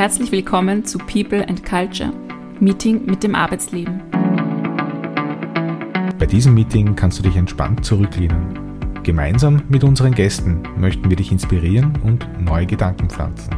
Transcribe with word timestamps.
herzlich 0.00 0.32
willkommen 0.32 0.82
zu 0.86 0.96
People 0.96 1.46
and 1.46 1.62
Culture, 1.62 2.10
Meeting 2.58 3.04
mit 3.04 3.22
dem 3.22 3.34
Arbeitsleben. 3.34 4.00
Bei 6.18 6.24
diesem 6.24 6.54
Meeting 6.54 6.96
kannst 6.96 7.18
du 7.18 7.22
dich 7.22 7.36
entspannt 7.36 7.84
zurücklehnen. 7.84 8.80
Gemeinsam 9.02 9.62
mit 9.68 9.84
unseren 9.84 10.14
Gästen 10.14 10.62
möchten 10.78 11.10
wir 11.10 11.18
dich 11.18 11.30
inspirieren 11.30 11.98
und 12.02 12.26
neue 12.42 12.64
Gedanken 12.64 13.10
pflanzen. 13.10 13.54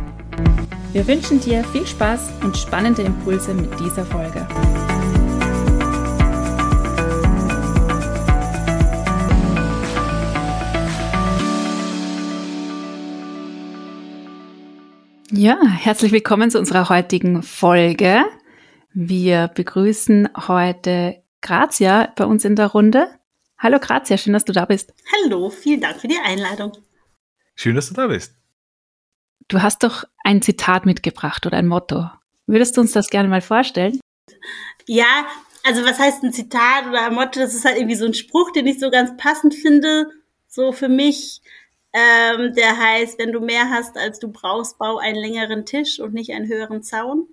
Wir 0.92 1.06
wünschen 1.06 1.38
dir 1.38 1.62
viel 1.62 1.86
Spaß 1.86 2.32
und 2.42 2.56
spannende 2.56 3.02
Impulse 3.02 3.54
mit 3.54 3.78
dieser 3.78 4.04
Folge. 4.04 4.44
Ja, 15.34 15.58
herzlich 15.66 16.12
willkommen 16.12 16.50
zu 16.50 16.58
unserer 16.58 16.90
heutigen 16.90 17.42
Folge. 17.42 18.22
Wir 18.92 19.48
begrüßen 19.48 20.28
heute 20.46 21.22
Grazia 21.40 22.12
bei 22.16 22.26
uns 22.26 22.44
in 22.44 22.54
der 22.54 22.66
Runde. 22.66 23.08
Hallo 23.56 23.78
Grazia, 23.78 24.18
schön, 24.18 24.34
dass 24.34 24.44
du 24.44 24.52
da 24.52 24.66
bist. 24.66 24.92
Hallo, 25.24 25.48
vielen 25.48 25.80
Dank 25.80 26.02
für 26.02 26.08
die 26.08 26.18
Einladung. 26.22 26.72
Schön, 27.54 27.74
dass 27.74 27.88
du 27.88 27.94
da 27.94 28.08
bist. 28.08 28.34
Du 29.48 29.62
hast 29.62 29.82
doch 29.84 30.04
ein 30.22 30.42
Zitat 30.42 30.84
mitgebracht 30.84 31.46
oder 31.46 31.56
ein 31.56 31.66
Motto. 31.66 32.10
Würdest 32.46 32.76
du 32.76 32.82
uns 32.82 32.92
das 32.92 33.08
gerne 33.08 33.30
mal 33.30 33.40
vorstellen? 33.40 34.00
Ja, 34.86 35.24
also 35.64 35.82
was 35.82 35.98
heißt 35.98 36.22
ein 36.24 36.34
Zitat 36.34 36.88
oder 36.88 37.06
ein 37.06 37.14
Motto? 37.14 37.40
Das 37.40 37.54
ist 37.54 37.64
halt 37.64 37.78
irgendwie 37.78 37.96
so 37.96 38.04
ein 38.04 38.12
Spruch, 38.12 38.50
den 38.50 38.66
ich 38.66 38.78
so 38.78 38.90
ganz 38.90 39.16
passend 39.16 39.54
finde, 39.54 40.10
so 40.46 40.72
für 40.72 40.90
mich. 40.90 41.40
Ähm, 41.92 42.54
der 42.54 42.78
heißt, 42.78 43.18
wenn 43.18 43.32
du 43.32 43.40
mehr 43.40 43.68
hast, 43.68 43.98
als 43.98 44.18
du 44.18 44.28
brauchst, 44.28 44.78
bau 44.78 44.98
einen 44.98 45.18
längeren 45.18 45.66
Tisch 45.66 46.00
und 46.00 46.14
nicht 46.14 46.32
einen 46.32 46.48
höheren 46.48 46.82
Zaun. 46.82 47.28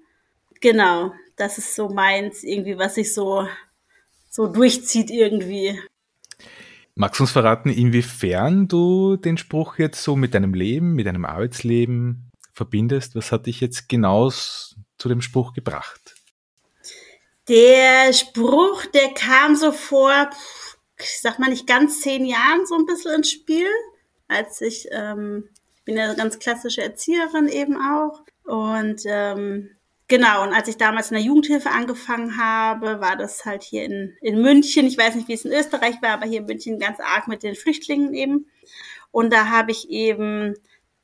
Genau, 0.59 1.13
das 1.37 1.57
ist 1.57 1.75
so 1.75 1.87
meins, 1.87 2.43
irgendwie, 2.43 2.77
was 2.77 2.95
sich 2.95 3.13
so, 3.13 3.47
so 4.29 4.47
durchzieht 4.47 5.09
irgendwie. 5.09 5.79
Magst 6.95 7.19
du 7.19 7.23
uns 7.23 7.31
verraten, 7.31 7.69
inwiefern 7.69 8.67
du 8.67 9.15
den 9.15 9.37
Spruch 9.37 9.77
jetzt 9.77 10.03
so 10.03 10.17
mit 10.17 10.33
deinem 10.33 10.53
Leben, 10.53 10.95
mit 10.95 11.05
deinem 11.05 11.23
Arbeitsleben 11.23 12.29
verbindest? 12.51 13.15
Was 13.15 13.31
hat 13.31 13.45
dich 13.45 13.61
jetzt 13.61 13.87
genau 13.87 14.29
zu 14.29 15.07
dem 15.07 15.21
Spruch 15.21 15.53
gebracht? 15.53 16.15
Der 17.47 18.11
Spruch, 18.11 18.85
der 18.87 19.13
kam 19.13 19.55
so 19.55 19.71
vor, 19.71 20.29
ich 20.99 21.21
sag 21.21 21.39
mal 21.39 21.49
nicht 21.49 21.65
ganz 21.65 22.01
zehn 22.01 22.25
Jahren 22.25 22.65
so 22.65 22.75
ein 22.75 22.85
bisschen 22.85 23.15
ins 23.15 23.31
Spiel 23.31 23.69
als 24.29 24.61
ich, 24.61 24.87
ähm, 24.91 25.49
bin 25.83 25.97
ja 25.97 26.13
ganz 26.13 26.39
klassische 26.39 26.83
Erzieherin 26.83 27.47
eben 27.47 27.75
auch. 27.75 28.21
Und 28.43 29.01
ähm, 29.05 29.71
genau, 30.07 30.43
und 30.43 30.53
als 30.53 30.67
ich 30.67 30.77
damals 30.77 31.11
in 31.11 31.15
der 31.15 31.25
Jugendhilfe 31.25 31.71
angefangen 31.71 32.37
habe, 32.37 33.01
war 33.01 33.17
das 33.17 33.43
halt 33.45 33.63
hier 33.63 33.83
in, 33.83 34.15
in 34.21 34.41
München. 34.41 34.85
Ich 34.85 34.97
weiß 34.97 35.15
nicht, 35.15 35.27
wie 35.27 35.33
es 35.33 35.45
in 35.45 35.51
Österreich 35.51 36.01
war, 36.01 36.11
aber 36.11 36.25
hier 36.25 36.39
in 36.39 36.45
München 36.45 36.79
ganz 36.79 36.99
arg 36.99 37.27
mit 37.27 37.43
den 37.43 37.55
Flüchtlingen 37.55 38.13
eben. 38.13 38.45
Und 39.11 39.33
da 39.33 39.49
habe 39.49 39.71
ich 39.71 39.89
eben 39.89 40.55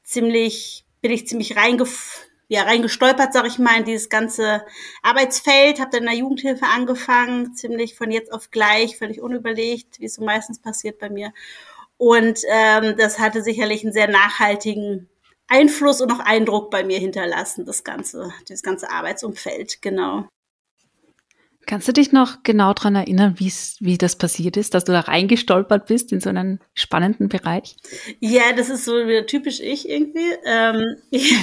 ziemlich, 0.04 0.86
bin 1.02 1.12
ich 1.12 1.28
ziemlich 1.28 1.58
reingef 1.58 2.26
ja, 2.48 2.62
reingestolpert, 2.62 3.34
sag 3.34 3.48
ich 3.48 3.58
mal, 3.58 3.80
in 3.80 3.86
dieses 3.86 4.10
ganze 4.10 4.64
Arbeitsfeld, 5.02 5.80
habe 5.80 5.90
dann 5.92 6.02
in 6.02 6.10
der 6.10 6.18
Jugendhilfe 6.18 6.66
angefangen, 6.66 7.56
ziemlich 7.56 7.96
von 7.96 8.12
jetzt 8.12 8.32
auf 8.32 8.52
gleich, 8.52 8.98
völlig 8.98 9.20
unüberlegt, 9.20 10.00
wie 10.00 10.06
es 10.06 10.16
so 10.16 10.24
meistens 10.24 10.60
passiert 10.60 11.00
bei 11.00 11.10
mir. 11.10 11.34
Und 11.98 12.40
ähm, 12.50 12.96
das 12.98 13.20
hatte 13.20 13.42
sicherlich 13.42 13.84
einen 13.84 13.94
sehr 13.94 14.10
nachhaltigen 14.10 15.10
Einfluss 15.48 16.02
und 16.02 16.12
auch 16.12 16.20
Eindruck 16.20 16.72
bei 16.72 16.84
mir 16.84 17.00
hinterlassen, 17.00 17.66
das 17.66 17.84
ganze, 17.84 18.34
das 18.50 18.64
ganze 18.64 18.90
Arbeitsumfeld, 18.90 19.82
genau. 19.82 20.28
Kannst 21.68 21.88
du 21.88 21.94
dich 21.94 22.12
noch 22.12 22.44
genau 22.44 22.74
daran 22.74 22.96
erinnern, 22.96 23.38
wie 23.40 23.98
das 23.98 24.18
passiert 24.18 24.56
ist, 24.56 24.76
dass 24.76 24.84
du 24.84 24.92
da 24.92 25.00
reingestolpert 25.00 25.88
bist 25.88 26.12
in 26.12 26.22
so 26.22 26.30
einen 26.30 26.60
spannenden 26.76 27.28
Bereich? 27.28 27.76
Ja, 28.20 28.54
das 28.56 28.70
ist 28.70 28.86
so 28.86 28.94
wieder 28.94 29.26
typisch 29.26 29.62
ich 29.62 29.90
irgendwie. 29.90 30.32
Ähm, 30.46 30.98
ich, 31.10 31.36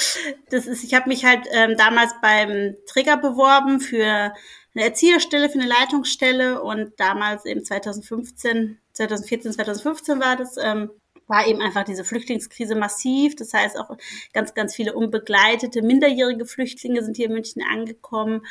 das 0.50 0.66
ist, 0.66 0.84
ich 0.84 0.92
habe 0.92 1.08
mich 1.08 1.24
halt 1.24 1.46
ähm, 1.52 1.76
damals 1.78 2.12
beim 2.20 2.74
Träger 2.86 3.16
beworben 3.16 3.80
für 3.80 4.34
eine 4.74 4.84
Erzieherstelle, 4.84 5.48
für 5.48 5.58
eine 5.58 5.68
Leitungsstelle 5.68 6.62
und 6.62 6.92
damals 6.98 7.46
eben 7.46 7.64
2015 7.64 8.78
2014, 8.92 9.52
2015 9.52 10.20
war 10.20 10.36
das, 10.36 10.56
ähm, 10.56 10.90
war 11.26 11.46
eben 11.46 11.60
einfach 11.60 11.84
diese 11.84 12.04
Flüchtlingskrise 12.04 12.74
massiv. 12.74 13.36
Das 13.36 13.54
heißt 13.54 13.78
auch 13.78 13.96
ganz, 14.32 14.54
ganz 14.54 14.74
viele 14.74 14.94
unbegleitete, 14.94 15.82
minderjährige 15.82 16.44
Flüchtlinge 16.44 17.04
sind 17.04 17.16
hier 17.16 17.26
in 17.26 17.32
München 17.32 17.62
angekommen. 17.62 18.44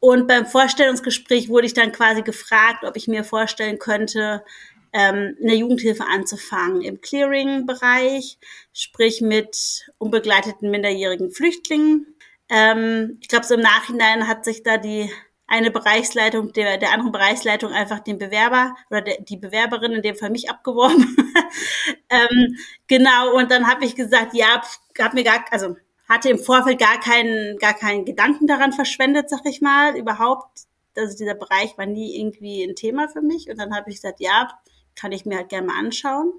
Und 0.00 0.28
beim 0.28 0.46
Vorstellungsgespräch 0.46 1.48
wurde 1.48 1.66
ich 1.66 1.74
dann 1.74 1.90
quasi 1.92 2.22
gefragt, 2.22 2.84
ob 2.84 2.96
ich 2.96 3.08
mir 3.08 3.24
vorstellen 3.24 3.78
könnte, 3.78 4.44
ähm, 4.92 5.36
in 5.40 5.48
der 5.48 5.56
Jugendhilfe 5.56 6.04
anzufangen 6.04 6.82
im 6.82 7.00
Clearing-Bereich, 7.00 8.38
sprich 8.72 9.20
mit 9.20 9.86
unbegleiteten 9.98 10.70
minderjährigen 10.70 11.30
Flüchtlingen. 11.30 12.06
Ähm, 12.48 13.18
ich 13.20 13.28
glaube, 13.28 13.44
so 13.44 13.54
im 13.54 13.60
Nachhinein 13.60 14.28
hat 14.28 14.44
sich 14.44 14.62
da 14.62 14.78
die 14.78 15.10
eine 15.48 15.70
Bereichsleitung 15.70 16.52
der, 16.52 16.76
der 16.76 16.92
anderen 16.92 17.10
Bereichsleitung 17.10 17.72
einfach 17.72 18.00
den 18.00 18.18
Bewerber 18.18 18.76
oder 18.90 19.00
der, 19.00 19.20
die 19.22 19.38
Bewerberin, 19.38 19.92
in 19.92 20.02
dem 20.02 20.14
Fall 20.14 20.30
mich, 20.30 20.50
abgeworben. 20.50 21.16
ähm, 22.10 22.56
genau, 22.86 23.34
und 23.34 23.50
dann 23.50 23.66
habe 23.66 23.84
ich 23.84 23.96
gesagt, 23.96 24.34
ja, 24.34 24.62
habe 24.98 25.14
mir 25.14 25.24
gar, 25.24 25.44
also 25.50 25.76
hatte 26.08 26.28
im 26.28 26.38
Vorfeld 26.38 26.78
gar 26.78 27.00
keinen, 27.00 27.58
gar 27.58 27.74
keinen 27.74 28.04
Gedanken 28.04 28.46
daran 28.46 28.72
verschwendet, 28.72 29.28
sag 29.30 29.44
ich 29.44 29.60
mal, 29.60 29.96
überhaupt. 29.96 30.66
Also 30.96 31.16
dieser 31.16 31.34
Bereich 31.34 31.76
war 31.78 31.86
nie 31.86 32.18
irgendwie 32.18 32.62
ein 32.64 32.74
Thema 32.74 33.08
für 33.08 33.22
mich. 33.22 33.48
Und 33.48 33.58
dann 33.58 33.74
habe 33.74 33.90
ich 33.90 33.96
gesagt, 33.96 34.20
ja, 34.20 34.48
kann 34.96 35.12
ich 35.12 35.26
mir 35.26 35.36
halt 35.36 35.48
gerne 35.48 35.66
mal 35.66 35.78
anschauen. 35.78 36.32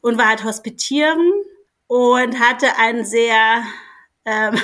Und 0.00 0.18
war 0.18 0.28
halt 0.28 0.44
hospitieren 0.44 1.32
und 1.86 2.40
hatte 2.40 2.78
einen 2.78 3.04
sehr 3.04 3.62
ähm, 4.24 4.58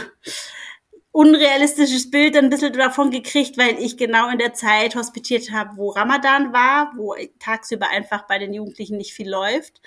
unrealistisches 1.13 2.11
Bild 2.11 2.37
ein 2.37 2.51
bisschen 2.51 2.73
davon 2.73 3.11
gekriegt, 3.11 3.59
weil 3.59 3.79
ich 3.79 3.97
genau 3.97 4.29
in 4.29 4.39
der 4.39 4.55
Zeit 4.55 4.95
hospitiert 4.95 5.51
habe, 5.53 5.77
wo 5.77 5.91
Ramadan 5.91 6.53
war, 6.53 6.93
wo 6.97 7.15
tagsüber 7.39 7.89
einfach 7.89 8.27
bei 8.27 8.39
den 8.39 8.53
Jugendlichen 8.53 8.97
nicht 8.97 9.13
viel 9.13 9.29
läuft. 9.29 9.81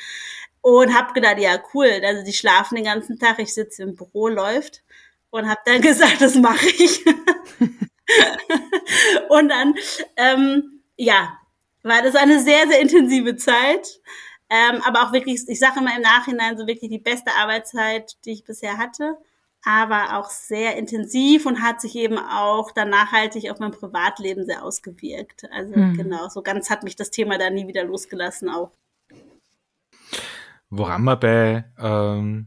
Und 0.62 0.96
habe 0.96 1.14
gedacht, 1.14 1.40
ja, 1.40 1.60
cool, 1.74 1.90
also 2.04 2.24
die 2.24 2.34
schlafen 2.34 2.76
den 2.76 2.86
ganzen 2.86 3.18
Tag, 3.18 3.40
ich 3.40 3.54
sitze 3.54 3.84
im 3.84 3.96
Büro, 3.96 4.28
läuft. 4.28 4.84
Und 5.30 5.50
habe 5.50 5.62
dann 5.66 5.82
gesagt, 5.82 6.22
das 6.22 6.36
mache 6.36 6.68
ich. 6.68 7.06
und 9.30 9.50
dann, 9.50 9.76
ähm, 10.18 10.82
ja, 10.98 11.38
war 11.84 12.02
das 12.04 12.16
eine 12.16 12.42
sehr, 12.42 12.68
sehr 12.68 12.80
intensive 12.80 13.36
Zeit. 13.38 14.02
Ähm, 14.50 14.82
aber 14.84 15.04
auch 15.04 15.14
wirklich, 15.14 15.48
ich 15.48 15.60
sage 15.60 15.80
immer 15.80 15.96
im 15.96 16.02
Nachhinein, 16.02 16.58
so 16.58 16.68
wirklich 16.68 16.92
die 16.92 17.00
beste 17.00 17.32
Arbeitszeit, 17.34 18.18
die 18.26 18.34
ich 18.34 18.44
bisher 18.44 18.78
hatte 18.78 19.18
aber 19.64 20.18
auch 20.18 20.30
sehr 20.30 20.78
intensiv 20.78 21.46
und 21.46 21.62
hat 21.62 21.82
sich 21.82 21.96
eben 21.96 22.18
auch 22.18 22.72
dann 22.72 22.90
nachhaltig 22.90 23.52
auf 23.52 23.60
mein 23.60 23.72
Privatleben 23.72 24.46
sehr 24.46 24.64
ausgewirkt. 24.64 25.46
Also 25.52 25.78
mhm. 25.78 25.94
genau, 25.96 26.30
so 26.30 26.42
ganz 26.42 26.70
hat 26.70 26.84
mich 26.84 26.96
das 26.96 27.12
Thema 27.12 27.38
da 27.38 27.50
nie 27.50 27.68
wieder 27.68 27.84
losgelassen 27.84 28.50
auch. 28.50 28.72
Woran 30.74 31.04
man 31.04 31.20
bei, 31.20 31.66
ähm, 31.78 32.46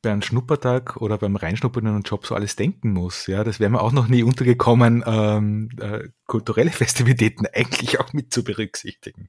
bei 0.00 0.12
einem 0.12 0.22
Schnuppertag 0.22 0.98
oder 0.98 1.18
beim 1.18 1.34
Reinschnuppern 1.34 1.86
in 1.86 1.92
einen 1.92 2.02
Job 2.02 2.24
so 2.24 2.36
alles 2.36 2.54
denken 2.54 2.92
muss. 2.92 3.26
Ja, 3.26 3.42
das 3.42 3.58
wäre 3.58 3.68
mir 3.68 3.82
auch 3.82 3.90
noch 3.90 4.06
nie 4.06 4.22
untergekommen, 4.22 5.02
ähm, 5.04 5.68
äh, 5.80 6.08
kulturelle 6.26 6.70
Festivitäten 6.70 7.46
eigentlich 7.52 7.98
auch 7.98 8.12
mit 8.12 8.32
zu 8.32 8.44
berücksichtigen. 8.44 9.28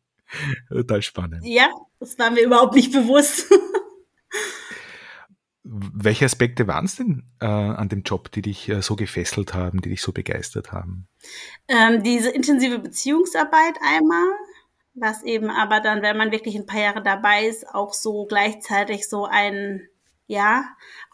Total 0.70 1.02
spannend. 1.02 1.44
Ja, 1.44 1.70
das 2.00 2.20
war 2.20 2.30
mir 2.30 2.44
überhaupt 2.44 2.76
nicht 2.76 2.94
bewusst. 2.94 3.52
Welche 5.64 6.26
Aspekte 6.26 6.68
waren 6.68 6.86
es 6.86 6.96
denn 6.96 7.24
äh, 7.42 7.46
an 7.46 7.90
dem 7.90 8.04
Job, 8.04 8.32
die 8.32 8.42
dich 8.42 8.70
äh, 8.70 8.82
so 8.82 8.96
gefesselt 8.96 9.54
haben, 9.54 9.82
die 9.82 9.90
dich 9.90 10.02
so 10.02 10.14
begeistert 10.14 10.72
haben? 10.72 11.08
Ähm, 11.68 12.02
diese 12.02 12.30
intensive 12.30 12.80
Beziehungsarbeit 12.80 13.76
einmal, 13.86 14.26
was 14.94 15.24
eben 15.24 15.50
aber 15.50 15.82
dann, 15.82 16.02
wenn 16.02 16.18
man 16.18 16.32
wirklich 16.32 16.56
ein 16.56 16.66
paar 16.66 16.82
Jahre 16.82 17.04
dabei 17.04 17.46
ist, 17.46 17.68
auch 17.68 17.94
so 17.94 18.26
gleichzeitig 18.26 19.10
so 19.10 19.26
ein, 19.26 19.82
ja, 20.28 20.64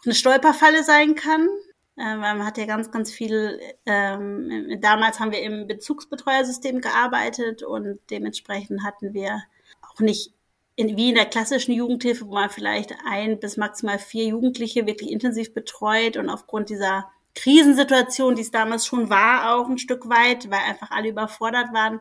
eine 0.04 0.14
Stolperfalle 0.14 0.84
sein 0.84 1.16
kann. 1.16 1.48
Äh, 1.96 2.02
weil 2.04 2.36
man 2.36 2.44
hat 2.44 2.58
ja 2.58 2.66
ganz, 2.66 2.90
ganz 2.90 3.10
viel, 3.10 3.58
ähm, 3.86 4.78
damals 4.80 5.18
haben 5.18 5.32
wir 5.32 5.42
im 5.42 5.66
Bezugsbetreuersystem 5.66 6.80
gearbeitet 6.82 7.62
und 7.62 7.98
dementsprechend 8.10 8.84
hatten 8.84 9.12
wir 9.14 9.42
auch 9.80 10.00
nicht 10.00 10.35
in, 10.76 10.96
wie 10.96 11.08
in 11.08 11.14
der 11.14 11.26
klassischen 11.26 11.72
Jugendhilfe, 11.72 12.26
wo 12.26 12.34
man 12.34 12.50
vielleicht 12.50 12.94
ein 13.06 13.40
bis 13.40 13.56
maximal 13.56 13.98
vier 13.98 14.26
Jugendliche 14.26 14.86
wirklich 14.86 15.10
intensiv 15.10 15.54
betreut 15.54 16.16
und 16.16 16.28
aufgrund 16.28 16.68
dieser 16.68 17.10
Krisensituation, 17.34 18.34
die 18.34 18.42
es 18.42 18.50
damals 18.50 18.86
schon 18.86 19.10
war, 19.10 19.54
auch 19.54 19.68
ein 19.68 19.78
Stück 19.78 20.08
weit, 20.08 20.50
weil 20.50 20.60
einfach 20.60 20.90
alle 20.90 21.08
überfordert 21.08 21.72
waren, 21.72 22.00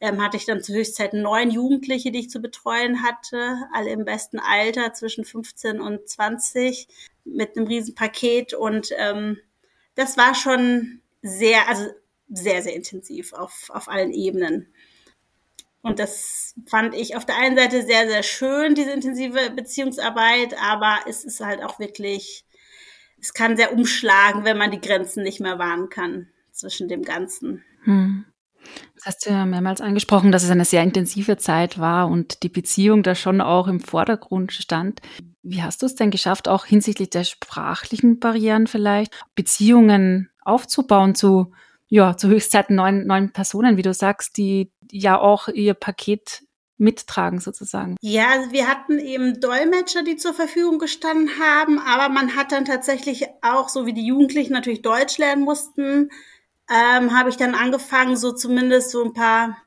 ähm, 0.00 0.22
hatte 0.22 0.36
ich 0.36 0.44
dann 0.44 0.62
zur 0.62 0.76
Höchstzeit 0.76 1.14
neun 1.14 1.50
Jugendliche, 1.50 2.10
die 2.10 2.20
ich 2.20 2.30
zu 2.30 2.40
betreuen 2.40 3.02
hatte, 3.02 3.56
alle 3.72 3.90
im 3.90 4.04
besten 4.04 4.38
Alter 4.38 4.92
zwischen 4.92 5.24
15 5.24 5.80
und 5.80 6.08
20 6.08 6.88
mit 7.24 7.56
einem 7.56 7.66
riesen 7.66 7.94
Paket 7.94 8.52
und 8.52 8.90
ähm, 8.98 9.38
das 9.94 10.16
war 10.16 10.34
schon 10.34 11.00
sehr, 11.22 11.68
also 11.68 11.86
sehr, 12.28 12.62
sehr 12.62 12.74
intensiv 12.74 13.32
auf, 13.32 13.70
auf 13.70 13.88
allen 13.88 14.12
Ebenen. 14.12 14.72
Und 15.82 15.98
das 15.98 16.54
fand 16.66 16.94
ich 16.94 17.16
auf 17.16 17.26
der 17.26 17.36
einen 17.38 17.56
Seite 17.56 17.82
sehr, 17.82 18.08
sehr 18.08 18.22
schön, 18.22 18.74
diese 18.74 18.92
intensive 18.92 19.50
Beziehungsarbeit, 19.50 20.54
aber 20.60 21.00
es 21.08 21.24
ist 21.24 21.40
halt 21.40 21.62
auch 21.62 21.80
wirklich, 21.80 22.44
es 23.20 23.34
kann 23.34 23.56
sehr 23.56 23.72
umschlagen, 23.72 24.44
wenn 24.44 24.58
man 24.58 24.70
die 24.70 24.80
Grenzen 24.80 25.24
nicht 25.24 25.40
mehr 25.40 25.58
wahren 25.58 25.88
kann 25.88 26.28
zwischen 26.52 26.88
dem 26.88 27.02
Ganzen. 27.02 27.64
Hm. 27.82 28.24
Das 28.94 29.06
hast 29.06 29.26
du 29.26 29.30
ja 29.30 29.44
mehrmals 29.44 29.80
angesprochen, 29.80 30.30
dass 30.30 30.44
es 30.44 30.50
eine 30.50 30.64
sehr 30.64 30.84
intensive 30.84 31.36
Zeit 31.36 31.80
war 31.80 32.08
und 32.08 32.44
die 32.44 32.48
Beziehung 32.48 33.02
da 33.02 33.16
schon 33.16 33.40
auch 33.40 33.66
im 33.66 33.80
Vordergrund 33.80 34.52
stand. 34.52 35.00
Wie 35.42 35.62
hast 35.62 35.82
du 35.82 35.86
es 35.86 35.96
denn 35.96 36.12
geschafft, 36.12 36.46
auch 36.46 36.64
hinsichtlich 36.64 37.10
der 37.10 37.24
sprachlichen 37.24 38.20
Barrieren 38.20 38.68
vielleicht, 38.68 39.12
Beziehungen 39.34 40.30
aufzubauen 40.44 41.16
zu 41.16 41.52
ja, 41.92 42.16
zu 42.16 42.28
Höchstzeiten 42.28 42.74
neun, 42.74 43.06
neun 43.06 43.34
Personen, 43.34 43.76
wie 43.76 43.82
du 43.82 43.92
sagst, 43.92 44.38
die 44.38 44.72
ja 44.90 45.20
auch 45.20 45.48
ihr 45.48 45.74
Paket 45.74 46.42
mittragen 46.78 47.38
sozusagen. 47.38 47.96
Ja, 48.00 48.30
also 48.30 48.50
wir 48.50 48.66
hatten 48.66 48.98
eben 48.98 49.40
Dolmetscher, 49.40 50.02
die 50.02 50.16
zur 50.16 50.32
Verfügung 50.32 50.78
gestanden 50.78 51.28
haben, 51.38 51.78
aber 51.78 52.08
man 52.08 52.34
hat 52.34 52.50
dann 52.50 52.64
tatsächlich 52.64 53.26
auch, 53.42 53.68
so 53.68 53.84
wie 53.84 53.92
die 53.92 54.06
Jugendlichen 54.06 54.54
natürlich 54.54 54.80
Deutsch 54.80 55.18
lernen 55.18 55.42
mussten, 55.42 56.08
ähm, 56.70 57.14
habe 57.14 57.28
ich 57.28 57.36
dann 57.36 57.54
angefangen, 57.54 58.16
so 58.16 58.32
zumindest 58.32 58.90
so 58.90 59.04
ein 59.04 59.12
paar 59.12 59.58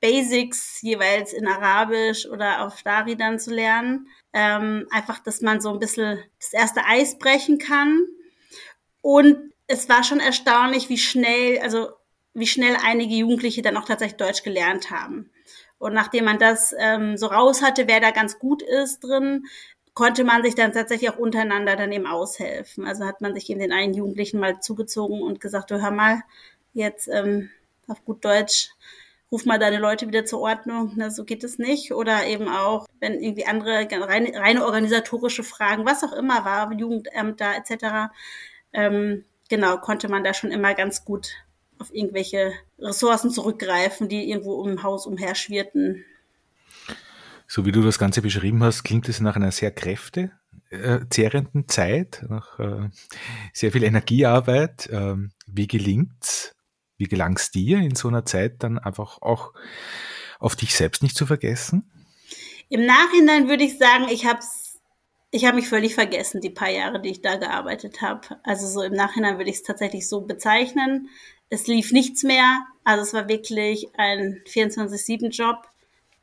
Basics 0.00 0.80
jeweils 0.80 1.32
in 1.32 1.48
Arabisch 1.48 2.24
oder 2.24 2.64
auf 2.64 2.84
Dari 2.84 3.16
dann 3.16 3.40
zu 3.40 3.52
lernen. 3.52 4.06
Ähm, 4.32 4.86
einfach, 4.92 5.18
dass 5.18 5.40
man 5.40 5.60
so 5.60 5.72
ein 5.72 5.80
bisschen 5.80 6.20
das 6.38 6.52
erste 6.52 6.84
Eis 6.86 7.18
brechen 7.18 7.58
kann. 7.58 8.06
Und 9.00 9.53
es 9.66 9.88
war 9.88 10.04
schon 10.04 10.20
erstaunlich, 10.20 10.88
wie 10.88 10.98
schnell, 10.98 11.58
also 11.60 11.88
wie 12.34 12.46
schnell 12.46 12.76
einige 12.82 13.14
Jugendliche 13.14 13.62
dann 13.62 13.76
auch 13.76 13.84
tatsächlich 13.84 14.16
Deutsch 14.16 14.42
gelernt 14.42 14.90
haben. 14.90 15.30
Und 15.78 15.94
nachdem 15.94 16.24
man 16.24 16.38
das 16.38 16.74
ähm, 16.78 17.16
so 17.16 17.26
raus 17.26 17.62
hatte, 17.62 17.86
wer 17.86 18.00
da 18.00 18.10
ganz 18.10 18.38
gut 18.38 18.62
ist 18.62 19.00
drin, 19.00 19.46
konnte 19.94 20.24
man 20.24 20.42
sich 20.42 20.54
dann 20.54 20.72
tatsächlich 20.72 21.10
auch 21.10 21.18
untereinander 21.18 21.76
dann 21.76 21.92
eben 21.92 22.06
aushelfen. 22.06 22.86
Also 22.86 23.04
hat 23.04 23.20
man 23.20 23.34
sich 23.34 23.48
eben 23.48 23.60
den 23.60 23.72
einen 23.72 23.94
Jugendlichen 23.94 24.40
mal 24.40 24.60
zugezogen 24.60 25.22
und 25.22 25.40
gesagt, 25.40 25.70
du 25.70 25.80
hör 25.80 25.92
mal, 25.92 26.22
jetzt 26.72 27.08
ähm, 27.08 27.50
auf 27.86 28.04
gut 28.04 28.24
Deutsch, 28.24 28.70
ruf 29.30 29.44
mal 29.44 29.58
deine 29.58 29.78
Leute 29.78 30.08
wieder 30.08 30.24
zur 30.24 30.40
Ordnung. 30.40 30.92
Na, 30.96 31.10
so 31.10 31.24
geht 31.24 31.44
es 31.44 31.58
nicht. 31.58 31.92
Oder 31.92 32.26
eben 32.26 32.48
auch, 32.48 32.86
wenn 33.00 33.20
irgendwie 33.20 33.46
andere 33.46 33.86
reine, 33.90 34.34
reine 34.34 34.64
organisatorische 34.64 35.44
Fragen, 35.44 35.86
was 35.86 36.02
auch 36.02 36.12
immer 36.12 36.44
war, 36.44 36.72
Jugendämter 36.72 37.54
etc., 37.56 38.12
ähm, 38.72 39.24
genau, 39.48 39.78
konnte 39.78 40.08
man 40.08 40.24
da 40.24 40.34
schon 40.34 40.50
immer 40.50 40.74
ganz 40.74 41.04
gut 41.04 41.30
auf 41.78 41.94
irgendwelche 41.94 42.52
Ressourcen 42.78 43.30
zurückgreifen, 43.30 44.08
die 44.08 44.30
irgendwo 44.30 44.64
im 44.66 44.82
Haus 44.82 45.06
umherschwirrten. 45.06 46.04
So 47.46 47.66
wie 47.66 47.72
du 47.72 47.82
das 47.82 47.98
Ganze 47.98 48.22
beschrieben 48.22 48.62
hast, 48.62 48.84
klingt 48.84 49.08
es 49.08 49.20
nach 49.20 49.36
einer 49.36 49.52
sehr 49.52 49.70
kräftezehrenden 49.70 51.68
Zeit, 51.68 52.24
nach 52.28 52.58
äh, 52.58 52.88
sehr 53.52 53.72
viel 53.72 53.82
Energiearbeit. 53.82 54.88
Ähm, 54.90 55.32
wie 55.46 55.66
gelingt's? 55.66 56.54
Wie 56.96 57.04
gelang's 57.04 57.50
dir 57.50 57.78
in 57.78 57.96
so 57.96 58.08
einer 58.08 58.24
Zeit 58.24 58.62
dann 58.62 58.78
einfach 58.78 59.20
auch 59.20 59.52
auf 60.38 60.56
dich 60.56 60.74
selbst 60.74 61.02
nicht 61.02 61.16
zu 61.16 61.26
vergessen? 61.26 61.90
Im 62.68 62.86
Nachhinein 62.86 63.48
würde 63.48 63.64
ich 63.64 63.78
sagen, 63.78 64.08
ich 64.08 64.26
habe 64.26 64.38
es 64.38 64.63
ich 65.34 65.44
habe 65.46 65.56
mich 65.56 65.68
völlig 65.68 65.96
vergessen, 65.96 66.40
die 66.40 66.48
paar 66.48 66.70
Jahre, 66.70 67.00
die 67.00 67.10
ich 67.10 67.20
da 67.20 67.34
gearbeitet 67.34 68.02
habe. 68.02 68.38
Also 68.44 68.68
so 68.68 68.82
im 68.82 68.92
Nachhinein 68.92 69.36
würde 69.36 69.50
ich 69.50 69.56
es 69.56 69.62
tatsächlich 69.64 70.08
so 70.08 70.20
bezeichnen. 70.20 71.08
Es 71.50 71.66
lief 71.66 71.90
nichts 71.90 72.22
mehr. 72.22 72.60
Also 72.84 73.02
es 73.02 73.14
war 73.14 73.28
wirklich 73.28 73.88
ein 73.98 74.40
24-7-Job. 74.46 75.66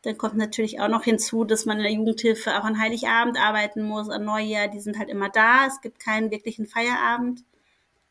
Dann 0.04 0.18
kommt 0.18 0.38
natürlich 0.38 0.80
auch 0.80 0.88
noch 0.88 1.04
hinzu, 1.04 1.44
dass 1.44 1.66
man 1.66 1.76
in 1.78 1.84
der 1.84 1.92
Jugendhilfe 1.92 2.58
auch 2.58 2.64
an 2.64 2.80
Heiligabend 2.80 3.38
arbeiten 3.38 3.84
muss, 3.84 4.08
an 4.10 4.24
Neujahr. 4.24 4.70
Die 4.70 4.80
sind 4.80 4.98
halt 4.98 5.10
immer 5.10 5.28
da. 5.28 5.68
Es 5.68 5.82
gibt 5.82 6.00
keinen 6.00 6.32
wirklichen 6.32 6.66
Feierabend. 6.66 7.44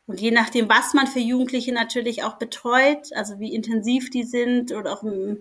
Und 0.07 0.21
je 0.21 0.33
nachdem, 0.33 0.69
was 0.69 0.93
man 0.93 1.07
für 1.07 1.21
Jugendliche 1.21 1.73
natürlich 1.73 2.25
auch 2.25 2.35
betreut, 2.35 3.11
also 3.15 3.39
wie 3.39 3.55
intensiv 3.55 4.11
die 4.11 4.25
sind 4.25 4.73
oder 4.73 4.93
auch 4.93 5.03
ne, 5.03 5.41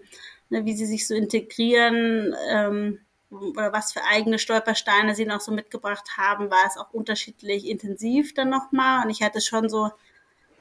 wie 0.50 0.74
sie 0.74 0.86
sich 0.86 1.06
so 1.06 1.16
integrieren, 1.16 2.34
ähm, 2.50 3.00
oder 3.30 3.72
was 3.72 3.94
für 3.94 4.04
eigene 4.04 4.40
Stolpersteine 4.40 5.16
sie 5.16 5.26
noch 5.26 5.42
so 5.42 5.52
mitgebracht 5.52 6.18
haben, 6.18 6.50
war 6.50 6.66
es 6.68 6.78
auch 6.78 6.92
unterschiedlich 6.92 7.68
intensiv 7.68 8.34
dann 8.34 8.50
nochmal. 8.50 9.06
Und 9.06 9.12
ich 9.12 9.22
hatte 9.22 9.42
schon 9.42 9.70
so 9.70 9.92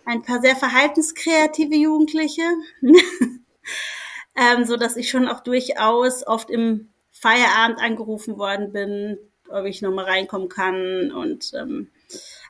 ein 0.05 0.23
paar 0.23 0.41
sehr 0.41 0.57
verhaltenskreative 0.57 1.75
Jugendliche, 1.75 2.43
ähm, 4.37 4.65
so 4.65 4.77
dass 4.77 4.97
ich 4.97 5.11
schon 5.11 5.29
auch 5.29 5.41
durchaus 5.41 6.27
oft 6.27 6.51
im 6.51 6.91
Feierabend 7.11 7.81
angerufen 7.81 8.39
worden 8.39 8.73
bin, 8.73 9.19
ob 9.49 9.65
ich 9.65 9.83
nochmal 9.83 10.05
reinkommen 10.05 10.49
kann. 10.49 11.11
Und 11.11 11.53
ähm, 11.55 11.91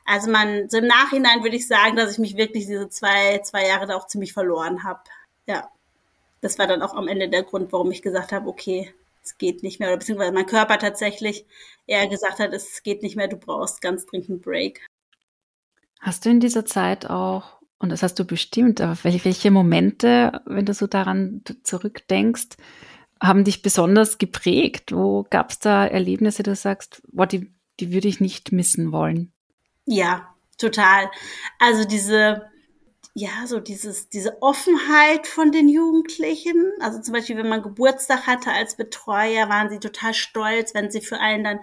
also 0.05 0.29
man, 0.29 0.69
so 0.69 0.77
im 0.77 0.87
Nachhinein 0.87 1.43
würde 1.43 1.55
ich 1.55 1.67
sagen, 1.67 1.95
dass 1.95 2.11
ich 2.11 2.19
mich 2.19 2.37
wirklich 2.37 2.65
diese 2.65 2.89
zwei, 2.89 3.39
zwei 3.39 3.67
Jahre 3.67 3.87
da 3.87 3.95
auch 3.95 4.07
ziemlich 4.07 4.33
verloren 4.33 4.83
habe. 4.83 5.01
Ja. 5.45 5.69
Das 6.41 6.57
war 6.57 6.67
dann 6.67 6.81
auch 6.81 6.93
am 6.93 7.09
Ende 7.09 7.27
der 7.27 7.43
Grund, 7.43 7.73
warum 7.73 7.91
ich 7.91 8.01
gesagt 8.01 8.31
habe, 8.31 8.47
okay, 8.47 8.93
es 9.29 9.37
geht 9.37 9.63
nicht 9.63 9.79
mehr, 9.79 9.89
oder 9.89 9.97
beziehungsweise 9.97 10.31
mein 10.31 10.45
Körper 10.45 10.79
tatsächlich 10.79 11.45
eher 11.85 12.07
gesagt 12.07 12.39
hat, 12.39 12.53
es 12.53 12.83
geht 12.83 13.03
nicht 13.03 13.15
mehr, 13.15 13.27
du 13.27 13.37
brauchst 13.37 13.81
ganz 13.81 14.05
dringend 14.05 14.29
einen 14.29 14.41
Break. 14.41 14.85
Hast 15.99 16.25
du 16.25 16.29
in 16.29 16.39
dieser 16.39 16.65
Zeit 16.65 17.09
auch, 17.09 17.61
und 17.77 17.91
das 17.91 18.03
hast 18.03 18.15
du 18.15 18.25
bestimmt, 18.25 18.81
aber 18.81 18.97
welche 19.03 19.51
Momente, 19.51 20.41
wenn 20.45 20.65
du 20.65 20.73
so 20.73 20.87
daran 20.87 21.43
zurückdenkst, 21.63 22.57
haben 23.21 23.43
dich 23.43 23.61
besonders 23.61 24.17
geprägt? 24.17 24.93
Wo 24.93 25.27
gab 25.29 25.51
es 25.51 25.59
da 25.59 25.85
Erlebnisse, 25.85 26.41
du 26.41 26.55
sagst, 26.55 27.01
boah, 27.11 27.27
die, 27.27 27.53
die 27.79 27.91
würde 27.91 28.07
ich 28.07 28.21
nicht 28.21 28.51
missen 28.51 28.91
wollen? 28.91 29.33
Ja, 29.85 30.33
total. 30.57 31.11
Also 31.59 31.85
diese, 31.85 32.49
ja, 33.19 33.47
so 33.47 33.59
dieses, 33.59 34.07
diese 34.07 34.41
Offenheit 34.41 35.27
von 35.27 35.51
den 35.51 35.67
Jugendlichen. 35.67 36.71
Also 36.79 37.01
zum 37.01 37.13
Beispiel, 37.13 37.35
wenn 37.35 37.49
man 37.49 37.61
Geburtstag 37.61 38.27
hatte 38.27 38.51
als 38.51 38.77
Betreuer, 38.77 39.49
waren 39.49 39.69
sie 39.69 39.79
total 39.79 40.13
stolz, 40.13 40.73
wenn 40.73 40.89
sie 40.89 41.01
für 41.01 41.19
einen 41.19 41.43
dann 41.43 41.59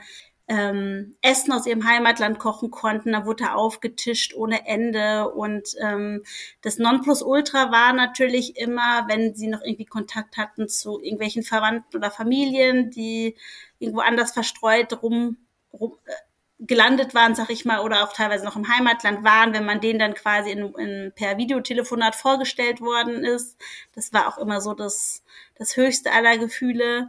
ähm, 0.49 1.17
Essen 1.23 1.53
aus 1.53 1.67
ihrem 1.67 1.89
Heimatland 1.89 2.39
kochen 2.39 2.71
konnten. 2.71 3.13
Da 3.13 3.25
wurde 3.25 3.55
aufgetischt 3.55 4.35
ohne 4.35 4.67
Ende. 4.67 5.31
Und 5.31 5.71
ähm, 5.81 6.25
das 6.61 6.77
Nonplusultra 6.77 7.73
war 7.73 7.95
natürlich 7.95 8.59
immer, 8.59 9.07
wenn 9.09 9.35
sie 9.35 9.49
noch 9.49 9.63
irgendwie 9.63 9.87
Kontakt 9.87 10.37
hatten 10.37 10.69
zu 10.69 11.01
irgendwelchen 11.01 11.43
Verwandten 11.43 11.97
oder 11.97 12.11
Familien, 12.11 12.91
die 12.91 13.35
irgendwo 13.79 14.01
anders 14.01 14.33
verstreut 14.33 15.03
rum, 15.03 15.39
rum 15.73 15.97
äh, 16.05 16.13
gelandet 16.59 17.15
waren, 17.15 17.35
sag 17.35 17.51
ich 17.51 17.65
mal, 17.65 17.81
oder 17.81 18.03
auch 18.03 18.13
teilweise 18.13 18.45
noch 18.45 18.57
im 18.57 18.69
Heimatland 18.69 19.25
waren, 19.25 19.53
wenn 19.53 19.67
man 19.67 19.81
denen 19.81 19.99
dann 19.99 20.15
quasi 20.15 20.51
in, 20.51 20.75
in, 20.75 21.13
per 21.15 21.37
Videotelefonat 21.37 22.15
vorgestellt 22.15 22.81
worden 22.81 23.25
ist. 23.25 23.57
Das 23.95 24.13
war 24.13 24.29
auch 24.29 24.39
immer 24.39 24.61
so 24.61 24.73
das, 24.73 25.23
das 25.57 25.77
höchste 25.77 26.13
aller 26.13 26.39
Gefühle. 26.39 27.09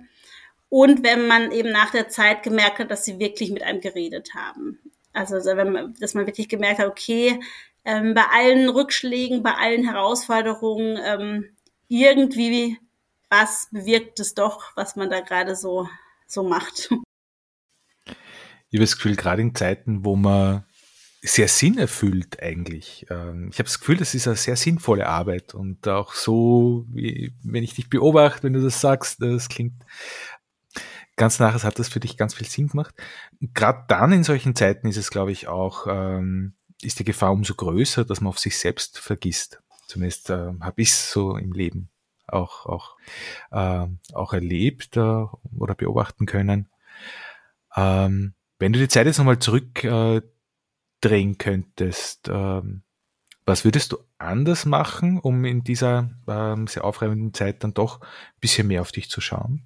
Und 0.70 1.04
wenn 1.04 1.27
man 1.27 1.51
eben 1.51 1.72
nach 1.72 1.92
der 1.92 2.10
Zeit 2.10 2.44
gemerkt 2.44 2.80
hat, 2.80 2.92
dass 2.92 3.06
sie 3.06 3.20
wirklich 3.20 3.51
mit 3.51 3.63
einem 3.63 3.80
geredet 3.80 4.34
haben. 4.36 4.80
Also, 5.13 5.38
wenn 5.38 5.72
man, 5.72 5.96
dass 6.00 6.13
man 6.13 6.27
wirklich 6.27 6.50
gemerkt 6.50 6.80
hat, 6.80 6.88
okay, 6.88 7.39
ähm, 7.86 8.13
bei 8.13 8.25
allen 8.34 8.70
Rückschlägen, 8.70 9.44
bei 9.44 9.54
allen 9.54 9.89
Herausforderungen, 9.89 11.00
ähm, 11.04 11.56
irgendwie 11.88 12.77
was 13.30 13.68
bewirkt 13.72 14.20
es 14.20 14.34
doch, 14.34 14.75
was 14.75 14.96
man 14.96 15.10
da 15.10 15.22
gerade 15.22 15.56
so, 15.56 15.88
so 16.27 16.44
macht. 16.44 16.89
Ich 18.70 18.78
habe 18.78 18.84
das 18.84 18.96
Gefühl, 18.96 19.16
gerade 19.16 19.42
in 19.42 19.56
Zeiten, 19.56 20.04
wo 20.04 20.16
man 20.16 20.66
sehr 21.22 21.48
sinnerfüllt 21.48 22.42
eigentlich. 22.42 23.06
Ähm, 23.10 23.50
ich 23.52 23.60
habe 23.60 23.68
das 23.68 23.80
Gefühl, 23.80 23.98
das 23.98 24.14
ist 24.14 24.28
eine 24.28 24.36
sehr 24.36 24.56
sinnvolle 24.56 25.08
Arbeit 25.08 25.54
und 25.54 25.88
auch 25.88 26.14
so, 26.14 26.86
wie 26.90 27.34
wenn 27.44 27.64
ich 27.64 27.76
dich 27.76 27.90
beobachte, 27.90 28.44
wenn 28.44 28.54
du 28.54 28.62
das 28.62 28.82
sagst, 28.82 29.22
das 29.22 29.50
klingt 29.50 29.84
ganz 31.16 31.40
nachher, 31.40 31.64
hat 31.64 31.80
das 31.80 31.90
für 31.90 32.00
dich 32.00 32.18
ganz 32.18 32.36
viel 32.36 32.48
Sinn 32.48 32.68
gemacht. 32.68 32.96
Gerade 33.54 33.86
dann 33.88 34.12
in 34.12 34.24
solchen 34.24 34.56
Zeiten 34.56 34.88
ist 34.88 34.98
es, 34.98 35.10
glaube 35.10 35.32
ich, 35.32 35.48
auch, 35.48 35.88
ähm, 35.90 36.54
ist 36.82 37.00
die 37.00 37.04
Gefahr 37.04 37.32
umso 37.32 37.56
größer, 37.56 38.06
dass 38.06 38.22
man 38.22 38.30
auf 38.30 38.40
sich 38.40 38.58
selbst 38.58 39.00
vergisst. 39.00 39.62
Zumindest 39.88 40.30
äh, 40.30 40.54
habe 40.62 40.82
ich 40.82 40.94
so 40.96 41.38
im 41.38 41.54
Leben 41.54 41.90
auch, 42.28 42.66
auch, 42.66 42.98
äh, 43.52 43.88
auch 44.14 44.34
erlebt 44.34 44.98
äh, 44.98 45.26
oder 45.58 45.76
beobachten 45.76 46.26
können. 46.26 46.70
Ähm, 47.76 48.34
wenn 48.60 48.74
du 48.74 48.80
die 48.80 48.88
Zeit 48.88 49.06
jetzt 49.06 49.18
nochmal 49.18 49.40
zurückdrehen 49.40 50.24
äh, 51.04 51.36
könntest, 51.38 52.28
ähm, 52.30 52.84
Was 53.46 53.64
würdest 53.64 53.94
du 53.94 53.98
anders 54.18 54.66
machen, 54.66 55.20
um 55.20 55.46
in 55.46 55.64
dieser 55.64 56.10
ähm, 56.28 56.68
sehr 56.68 56.84
aufreibenden 56.84 57.34
Zeit 57.34 57.64
dann 57.64 57.74
doch 57.74 58.02
ein 58.02 58.08
bisschen 58.42 58.68
mehr 58.68 58.82
auf 58.82 58.92
dich 58.92 59.10
zu 59.10 59.22
schauen? 59.22 59.64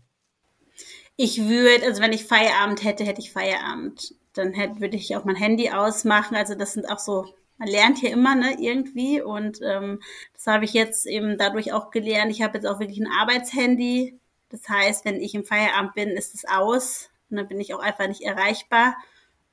Ich 1.15 1.47
würde, 1.47 1.85
also 1.85 2.01
wenn 2.01 2.13
ich 2.13 2.25
Feierabend 2.25 2.83
hätte, 2.83 3.03
hätte 3.03 3.21
ich 3.21 3.31
Feierabend. 3.31 4.15
Dann 4.33 4.53
hätte, 4.53 4.81
würde 4.81 4.97
ich 4.97 5.15
auch 5.15 5.25
mein 5.25 5.35
Handy 5.35 5.69
ausmachen. 5.71 6.35
Also 6.35 6.55
das 6.55 6.73
sind 6.73 6.89
auch 6.89 6.99
so, 6.99 7.25
man 7.57 7.67
lernt 7.67 7.99
hier 7.99 8.11
immer, 8.11 8.35
ne, 8.35 8.55
irgendwie. 8.59 9.21
Und 9.21 9.59
ähm, 9.63 9.99
das 10.33 10.47
habe 10.47 10.65
ich 10.65 10.73
jetzt 10.73 11.05
eben 11.05 11.37
dadurch 11.37 11.73
auch 11.73 11.91
gelernt. 11.91 12.31
Ich 12.31 12.41
habe 12.41 12.57
jetzt 12.57 12.65
auch 12.67 12.79
wirklich 12.79 12.99
ein 12.99 13.11
Arbeitshandy. 13.11 14.19
Das 14.49 14.67
heißt, 14.67 15.05
wenn 15.05 15.21
ich 15.21 15.35
im 15.35 15.43
Feierabend 15.43 15.93
bin, 15.95 16.09
ist 16.09 16.35
es 16.35 16.45
aus. 16.45 17.10
Und 17.31 17.37
dann 17.37 17.47
bin 17.47 17.59
ich 17.59 17.73
auch 17.73 17.79
einfach 17.79 18.07
nicht 18.07 18.21
erreichbar. 18.21 18.95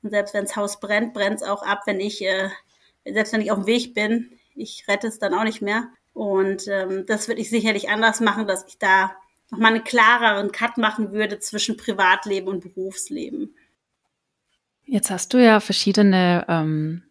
Und 0.03 0.11
selbst 0.11 0.33
wenn 0.33 0.45
das 0.45 0.55
Haus 0.55 0.79
brennt, 0.79 1.13
brennt 1.13 1.37
es 1.37 1.43
auch 1.43 1.63
ab, 1.63 1.81
wenn 1.85 1.99
ich, 1.99 2.21
äh, 2.21 2.49
selbst 3.05 3.33
wenn 3.33 3.41
ich 3.41 3.51
auf 3.51 3.59
dem 3.59 3.67
Weg 3.67 3.93
bin, 3.93 4.31
ich 4.55 4.85
rette 4.87 5.07
es 5.07 5.19
dann 5.19 5.33
auch 5.33 5.43
nicht 5.43 5.61
mehr. 5.61 5.89
Und 6.13 6.67
ähm, 6.67 7.05
das 7.07 7.27
würde 7.27 7.41
ich 7.41 7.49
sicherlich 7.49 7.89
anders 7.89 8.19
machen, 8.19 8.47
dass 8.47 8.65
ich 8.67 8.77
da 8.77 9.11
nochmal 9.51 9.73
einen 9.73 9.83
klareren 9.83 10.51
Cut 10.51 10.77
machen 10.77 11.11
würde 11.11 11.39
zwischen 11.39 11.77
Privatleben 11.77 12.47
und 12.47 12.61
Berufsleben. 12.61 13.55
Jetzt 14.85 15.11
hast 15.11 15.33
du 15.33 15.43
ja 15.43 15.59
verschiedene 15.59 16.45
ähm, 16.47 17.03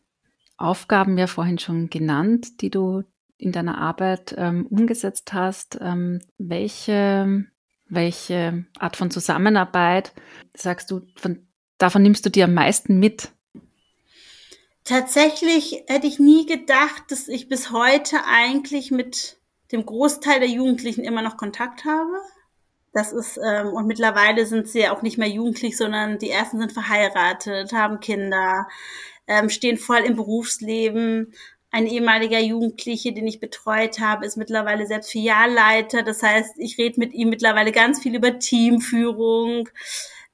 Aufgaben 0.56 1.16
ja 1.16 1.28
vorhin 1.28 1.58
schon 1.58 1.90
genannt, 1.90 2.60
die 2.60 2.70
du 2.70 3.04
in 3.37 3.52
deiner 3.52 3.78
Arbeit 3.78 4.34
ähm, 4.37 4.66
umgesetzt 4.66 5.32
hast. 5.32 5.78
Ähm, 5.80 6.20
welche, 6.38 7.46
welche 7.88 8.64
Art 8.78 8.97
von 8.97 9.11
Zusammenarbeit 9.11 10.12
sagst 10.54 10.90
du, 10.90 11.02
von, 11.16 11.47
davon 11.78 12.02
nimmst 12.02 12.25
du 12.26 12.30
dir 12.30 12.45
am 12.45 12.54
meisten 12.54 12.99
mit? 12.99 13.30
Tatsächlich 14.85 15.85
hätte 15.87 16.07
ich 16.07 16.18
nie 16.18 16.47
gedacht, 16.47 17.04
dass 17.11 17.28
ich 17.28 17.49
bis 17.49 17.71
heute 17.71 18.16
eigentlich 18.26 18.90
mit 18.90 19.38
dem 19.71 19.85
Großteil 19.85 20.40
der 20.40 20.49
Jugendlichen 20.49 21.04
immer 21.04 21.21
noch 21.21 21.37
Kontakt 21.37 21.85
habe. 21.85 22.21
Das 22.95 23.12
ist, 23.12 23.38
ähm, 23.38 23.68
und 23.68 23.87
mittlerweile 23.87 24.47
sind 24.47 24.66
sie 24.66 24.80
ja 24.80 24.97
auch 24.97 25.02
nicht 25.02 25.18
mehr 25.18 25.28
jugendlich, 25.28 25.76
sondern 25.76 26.18
die 26.18 26.30
ersten 26.30 26.59
sind 26.59 26.73
verheiratet, 26.73 27.73
haben 27.73 28.00
Kinder, 28.00 28.66
ähm, 29.26 29.50
stehen 29.50 29.76
voll 29.76 29.99
im 29.99 30.16
Berufsleben. 30.16 31.35
Ein 31.70 31.87
ehemaliger 31.87 32.40
Jugendliche, 32.40 33.12
den 33.12 33.26
ich 33.26 33.40
betreut 33.40 34.00
habe, 34.00 34.25
ist 34.25 34.37
mittlerweile 34.37 34.87
selbst 34.87 35.10
Filialleiter. 35.10 36.02
Das 36.02 36.22
heißt, 36.22 36.58
ich 36.58 36.78
rede 36.78 36.98
mit 36.98 37.12
ihm 37.12 37.28
mittlerweile 37.28 37.72
ganz 37.72 38.02
viel 38.02 38.14
über 38.14 38.38
Teamführung, 38.38 39.68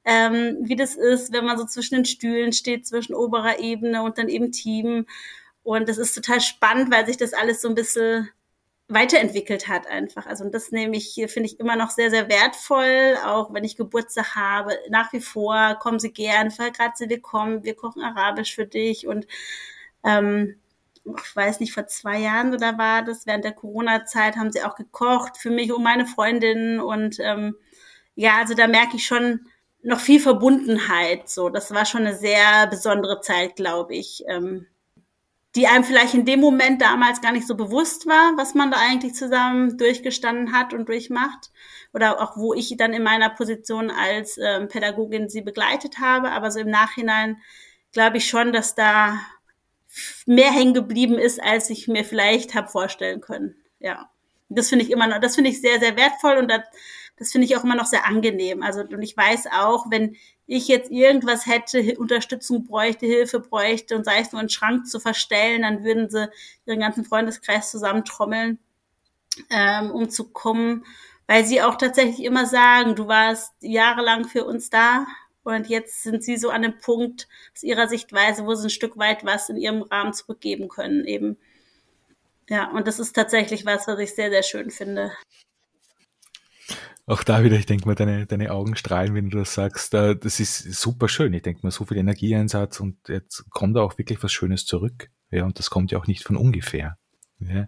ähm, 0.05 0.59
wie 0.63 0.77
das 0.77 0.95
ist, 0.95 1.33
wenn 1.33 1.45
man 1.45 1.59
so 1.59 1.65
zwischen 1.67 1.97
den 1.97 2.05
Stühlen 2.05 2.53
steht, 2.53 2.87
zwischen 2.87 3.15
oberer 3.15 3.59
Ebene 3.59 4.03
und 4.03 4.19
dann 4.19 4.29
eben 4.29 4.53
Team. 4.53 5.07
Und 5.65 5.89
das 5.89 5.99
ist 5.99 6.15
total 6.15 6.41
spannend, 6.41 6.93
weil 6.93 7.07
sich 7.07 7.17
das 7.17 7.33
alles 7.33 7.63
so 7.63 7.69
ein 7.69 7.75
bisschen 7.75 8.31
weiterentwickelt 8.89 9.67
hat 9.69 9.87
einfach. 9.87 10.27
Also 10.27 10.45
und 10.45 10.55
das 10.55 10.71
nehme 10.71 10.97
ich, 10.97 11.15
finde 11.15 11.49
ich 11.49 11.59
immer 11.59 11.75
noch 11.77 11.91
sehr, 11.91 12.11
sehr 12.11 12.29
wertvoll, 12.29 13.17
auch 13.25 13.53
wenn 13.53 13.65
ich 13.65 13.77
Geburtstag 13.77 14.37
habe. 14.37 14.79
Nach 14.91 15.13
wie 15.13 15.21
vor 15.21 15.77
kommen 15.81 15.99
sie 15.99 16.13
gern, 16.13 16.51
gerade 16.51 16.93
sie 16.97 17.09
willkommen, 17.09 17.65
wir 17.65 17.75
kochen 17.75 18.03
Arabisch 18.03 18.55
für 18.55 18.67
dich 18.67 19.07
und 19.07 19.27
ähm, 20.05 20.61
ich 21.05 21.37
weiß 21.37 21.61
nicht, 21.61 21.73
vor 21.73 21.87
zwei 21.87 22.19
Jahren 22.19 22.55
oder 22.55 22.79
war 22.79 23.03
das, 23.03 23.27
während 23.27 23.45
der 23.45 23.53
Corona-Zeit 23.53 24.37
haben 24.37 24.53
sie 24.53 24.63
auch 24.63 24.75
gekocht 24.75 25.37
für 25.37 25.51
mich 25.51 25.73
und 25.73 25.83
meine 25.83 26.07
Freundinnen 26.07 26.81
und 26.81 27.19
ähm, 27.21 27.57
ja, 28.15 28.39
also 28.39 28.55
da 28.55 28.67
merke 28.67 28.97
ich 28.97 29.07
schon 29.07 29.47
noch 29.83 30.01
viel 30.01 30.21
Verbundenheit. 30.21 31.29
So, 31.29 31.51
das 31.51 31.73
war 31.75 31.85
schon 31.85 32.03
eine 32.03 32.17
sehr 32.17 32.67
besondere 32.69 33.21
Zeit, 33.21 33.57
glaube 33.57 33.95
ich. 33.95 34.25
Ähm, 34.29 34.67
die 35.55 35.69
einem 35.69 35.85
vielleicht 35.85 36.15
in 36.15 36.25
dem 36.25 36.41
Moment 36.41 36.83
damals 36.83 37.21
gar 37.21 37.31
nicht 37.31 37.47
so 37.47 37.55
bewusst 37.55 38.07
war, 38.07 38.33
was 38.37 38.55
man 38.55 38.73
da 38.73 38.79
eigentlich 38.79 39.15
zusammen 39.15 39.79
durchgestanden 39.79 40.53
hat 40.53 40.75
und 40.75 40.89
durchmacht. 40.89 41.53
Oder 41.93 42.21
auch 42.21 42.37
wo 42.37 42.55
ich 42.55 42.77
dann 42.77 42.93
in 42.93 43.05
meiner 43.05 43.31
Position 43.31 43.91
als 43.91 44.37
ähm, 44.39 44.69
Pädagogin 44.69 45.29
sie 45.29 45.43
begleitet 45.43 46.01
habe. 46.01 46.33
Aber 46.33 46.51
so 46.51 46.59
im 46.59 46.71
Nachhinein 46.71 47.37
glaube 47.93 48.17
ich 48.17 48.29
schon, 48.29 48.53
dass 48.53 48.75
da 48.75 49.21
mehr 50.27 50.51
hängen 50.51 50.75
geblieben 50.75 51.19
ist, 51.19 51.43
als 51.43 51.71
ich 51.71 51.89
mir 51.89 52.05
vielleicht 52.05 52.55
habe 52.55 52.69
vorstellen 52.69 53.21
können. 53.21 53.57
Ja. 53.79 54.11
Das 54.49 54.69
finde 54.69 54.85
ich 54.85 54.91
immer 54.91 55.07
noch, 55.07 55.21
das 55.21 55.35
finde 55.35 55.51
ich 55.51 55.61
sehr, 55.61 55.81
sehr 55.81 55.97
wertvoll 55.97 56.37
und 56.37 56.51
das, 56.51 56.61
das 57.17 57.33
finde 57.33 57.47
ich 57.47 57.57
auch 57.57 57.65
immer 57.65 57.77
noch 57.77 57.87
sehr 57.87 58.07
angenehm. 58.07 58.63
Also, 58.63 58.81
und 58.81 59.03
ich 59.03 59.17
weiß 59.17 59.47
auch, 59.53 59.91
wenn 59.91 60.17
ich 60.47 60.69
jetzt 60.69 60.91
irgendwas 60.91 61.47
hätte, 61.47 61.97
Unterstützung 61.99 62.67
bräuchte, 62.67 63.07
Hilfe 63.07 63.41
bräuchte 63.41 63.97
und 63.97 64.05
sei 64.05 64.21
es 64.21 64.33
nur 64.33 64.41
einen 64.41 64.51
Schrank 64.51 64.87
zu 64.87 65.01
verstellen, 65.01 65.63
dann 65.63 65.85
würden 65.85 66.11
sie 66.11 66.29
ihren 66.67 66.81
ganzen 66.81 67.05
Freundeskreis 67.05 67.71
zusammentrommeln, 67.71 68.59
ähm, 69.51 69.91
um 69.91 70.11
zu 70.11 70.31
kommen, 70.31 70.85
weil 71.27 71.45
sie 71.47 71.63
auch 71.63 71.77
tatsächlich 71.77 72.23
immer 72.23 72.47
sagen, 72.47 72.95
du 72.95 73.09
warst 73.09 73.55
jahrelang 73.61 74.27
für 74.27 74.45
uns 74.45 74.69
da 74.69 75.07
und 75.45 75.69
jetzt 75.69 76.03
sind 76.03 76.25
sie 76.25 76.37
so 76.37 76.51
an 76.51 76.63
dem 76.63 76.79
Punkt 76.79 77.29
aus 77.55 77.63
ihrer 77.63 77.89
Sichtweise, 77.89 78.45
wo 78.45 78.55
sie 78.55 78.67
ein 78.67 78.71
Stück 78.71 78.97
weit 78.97 79.25
was 79.25 79.49
in 79.49 79.57
ihrem 79.57 79.83
Rahmen 79.83 80.13
zurückgeben 80.13 80.69
können 80.69 81.05
eben. 81.05 81.37
Ja, 82.49 82.71
und 82.73 82.87
das 82.87 82.99
ist 82.99 83.15
tatsächlich 83.15 83.65
was, 83.65 83.87
was 83.87 83.99
ich 83.99 84.15
sehr, 84.15 84.31
sehr 84.31 84.43
schön 84.43 84.71
finde 84.71 85.13
auch 87.07 87.23
da 87.23 87.45
wieder, 87.45 87.57
ich 87.57 87.67
denke 87.67 87.87
mal, 87.87 87.95
deine, 87.95 88.27
deine 88.27 88.51
Augen 88.51 88.77
strahlen, 88.77 89.15
wenn 89.15 89.29
du 89.29 89.39
das 89.39 89.55
sagst. 89.55 89.93
Das 89.93 90.41
ist 90.41 90.73
super 90.73 91.09
schön. 91.09 91.35
Ich 91.35 91.43
denke 91.43 91.61
mal, 91.63 91.71
so 91.71 91.85
viel 91.85 91.99
Energieeinsatz 91.99 92.81
und 92.81 92.97
jetzt 93.09 93.45
kommt 93.51 93.77
da 93.77 93.83
auch 93.83 93.99
wirklich 93.99 94.23
was 94.23 94.33
Schönes 94.33 94.65
zurück. 94.65 95.11
Ja, 95.31 95.45
und 95.45 95.59
das 95.59 95.69
kommt 95.69 95.91
ja 95.93 95.99
auch 95.99 96.07
nicht 96.07 96.25
von 96.25 96.37
ungefähr. 96.37 96.97
Ja. 97.41 97.67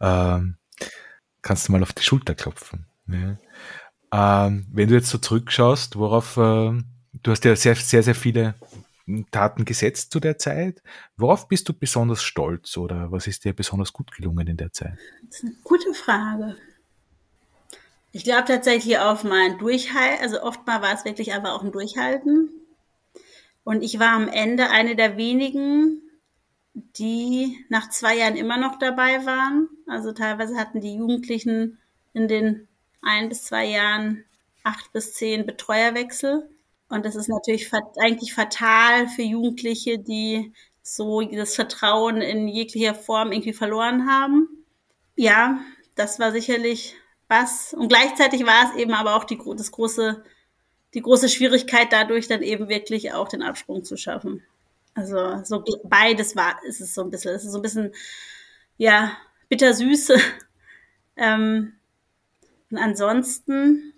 Ähm, 0.00 0.56
kannst 1.40 1.68
du 1.68 1.72
mal 1.72 1.82
auf 1.82 1.92
die 1.92 2.02
Schulter 2.02 2.34
klopfen. 2.34 2.86
Ja. 3.06 3.38
Ähm, 4.12 4.66
wenn 4.70 4.88
du 4.88 4.94
jetzt 4.94 5.08
so 5.08 5.18
zurückschaust, 5.18 5.96
worauf, 5.96 6.36
äh, 6.36 6.82
du 7.22 7.30
hast 7.30 7.44
ja 7.44 7.56
sehr, 7.56 7.74
sehr, 7.76 8.02
sehr 8.02 8.14
viele 8.14 8.54
Taten 9.30 9.64
gesetzt 9.64 10.12
zu 10.12 10.20
der 10.20 10.38
Zeit. 10.38 10.82
Worauf 11.16 11.48
bist 11.48 11.68
du 11.68 11.72
besonders 11.72 12.22
stolz 12.22 12.76
oder 12.76 13.10
was 13.10 13.26
ist 13.26 13.44
dir 13.44 13.54
besonders 13.54 13.92
gut 13.92 14.12
gelungen 14.12 14.46
in 14.46 14.56
der 14.56 14.72
Zeit? 14.72 14.98
Das 15.26 15.38
ist 15.38 15.44
eine 15.44 15.54
gute 15.64 15.94
Frage. 15.94 16.56
Ich 18.12 18.24
glaube 18.24 18.44
tatsächlich 18.46 18.98
auf 18.98 19.24
mein 19.24 19.58
Durchhalten, 19.58 20.22
also 20.22 20.42
oftmal 20.42 20.82
war 20.82 20.94
es 20.94 21.04
wirklich 21.04 21.32
einfach 21.32 21.52
auch 21.52 21.62
ein 21.62 21.72
Durchhalten. 21.72 22.50
Und 23.64 23.82
ich 23.82 23.98
war 23.98 24.12
am 24.12 24.28
Ende 24.28 24.70
eine 24.70 24.96
der 24.96 25.16
wenigen, 25.16 26.00
die 26.74 27.64
nach 27.68 27.90
zwei 27.90 28.16
Jahren 28.16 28.36
immer 28.36 28.56
noch 28.56 28.78
dabei 28.78 29.26
waren. 29.26 29.68
Also 29.86 30.12
teilweise 30.12 30.56
hatten 30.56 30.80
die 30.80 30.94
Jugendlichen 30.94 31.78
in 32.14 32.28
den 32.28 32.68
ein 33.02 33.28
bis 33.28 33.44
zwei 33.44 33.66
Jahren 33.66 34.24
acht 34.64 34.92
bis 34.92 35.14
zehn 35.14 35.46
Betreuerwechsel. 35.46 36.48
Und 36.88 37.04
das 37.04 37.16
ist 37.16 37.28
natürlich 37.28 37.70
eigentlich 38.00 38.32
fatal 38.32 39.08
für 39.08 39.22
Jugendliche, 39.22 39.98
die 39.98 40.52
so 40.82 41.20
das 41.20 41.54
Vertrauen 41.54 42.22
in 42.22 42.48
jeglicher 42.48 42.94
Form 42.94 43.30
irgendwie 43.32 43.52
verloren 43.52 44.08
haben. 44.10 44.48
Ja, 45.16 45.60
das 45.96 46.18
war 46.18 46.32
sicherlich 46.32 46.96
was. 47.28 47.74
Und 47.74 47.88
gleichzeitig 47.88 48.46
war 48.46 48.70
es 48.70 48.80
eben 48.80 48.94
aber 48.94 49.16
auch 49.16 49.24
die, 49.24 49.38
das 49.56 49.70
große, 49.70 50.24
die 50.94 51.02
große 51.02 51.28
Schwierigkeit 51.28 51.88
dadurch 51.92 52.26
dann 52.26 52.42
eben 52.42 52.68
wirklich 52.68 53.12
auch 53.12 53.28
den 53.28 53.42
Absprung 53.42 53.84
zu 53.84 53.96
schaffen. 53.96 54.42
Also 54.94 55.44
so 55.44 55.62
beides 55.84 56.34
war, 56.34 56.62
ist 56.64 56.80
es 56.80 56.94
so 56.94 57.02
ein 57.02 57.10
bisschen, 57.10 57.34
es 57.34 57.44
ist 57.44 57.52
so 57.52 57.58
ein 57.58 57.62
bisschen, 57.62 57.92
ja, 58.78 59.16
bittersüße. 59.48 60.18
ähm, 61.16 61.74
und 62.70 62.78
ansonsten, 62.78 63.92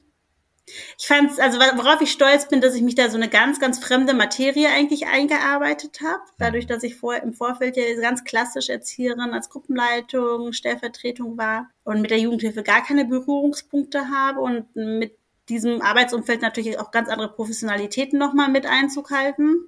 ich 0.98 1.06
fand 1.06 1.30
es, 1.30 1.38
also 1.38 1.58
worauf 1.58 2.00
ich 2.00 2.12
stolz 2.12 2.48
bin, 2.48 2.60
dass 2.60 2.74
ich 2.74 2.82
mich 2.82 2.94
da 2.94 3.08
so 3.08 3.16
eine 3.16 3.28
ganz, 3.28 3.60
ganz 3.60 3.78
fremde 3.78 4.14
Materie 4.14 4.68
eigentlich 4.68 5.06
eingearbeitet 5.06 6.00
habe. 6.02 6.22
Dadurch, 6.38 6.66
dass 6.66 6.82
ich 6.82 6.96
vor, 6.96 7.16
im 7.16 7.32
Vorfeld 7.32 7.76
ja 7.76 7.84
ganz 8.00 8.24
klassisch 8.24 8.68
Erzieherin 8.68 9.32
als 9.32 9.50
Gruppenleitung, 9.50 10.52
Stellvertretung 10.52 11.38
war 11.38 11.70
und 11.84 12.00
mit 12.00 12.10
der 12.10 12.18
Jugendhilfe 12.18 12.62
gar 12.62 12.84
keine 12.84 13.04
Berührungspunkte 13.04 14.08
habe 14.10 14.40
und 14.40 14.74
mit 14.76 15.16
diesem 15.48 15.82
Arbeitsumfeld 15.82 16.42
natürlich 16.42 16.78
auch 16.78 16.90
ganz 16.90 17.08
andere 17.08 17.32
Professionalitäten 17.32 18.18
nochmal 18.18 18.48
mit 18.48 18.66
Einzug 18.66 19.10
halten 19.10 19.66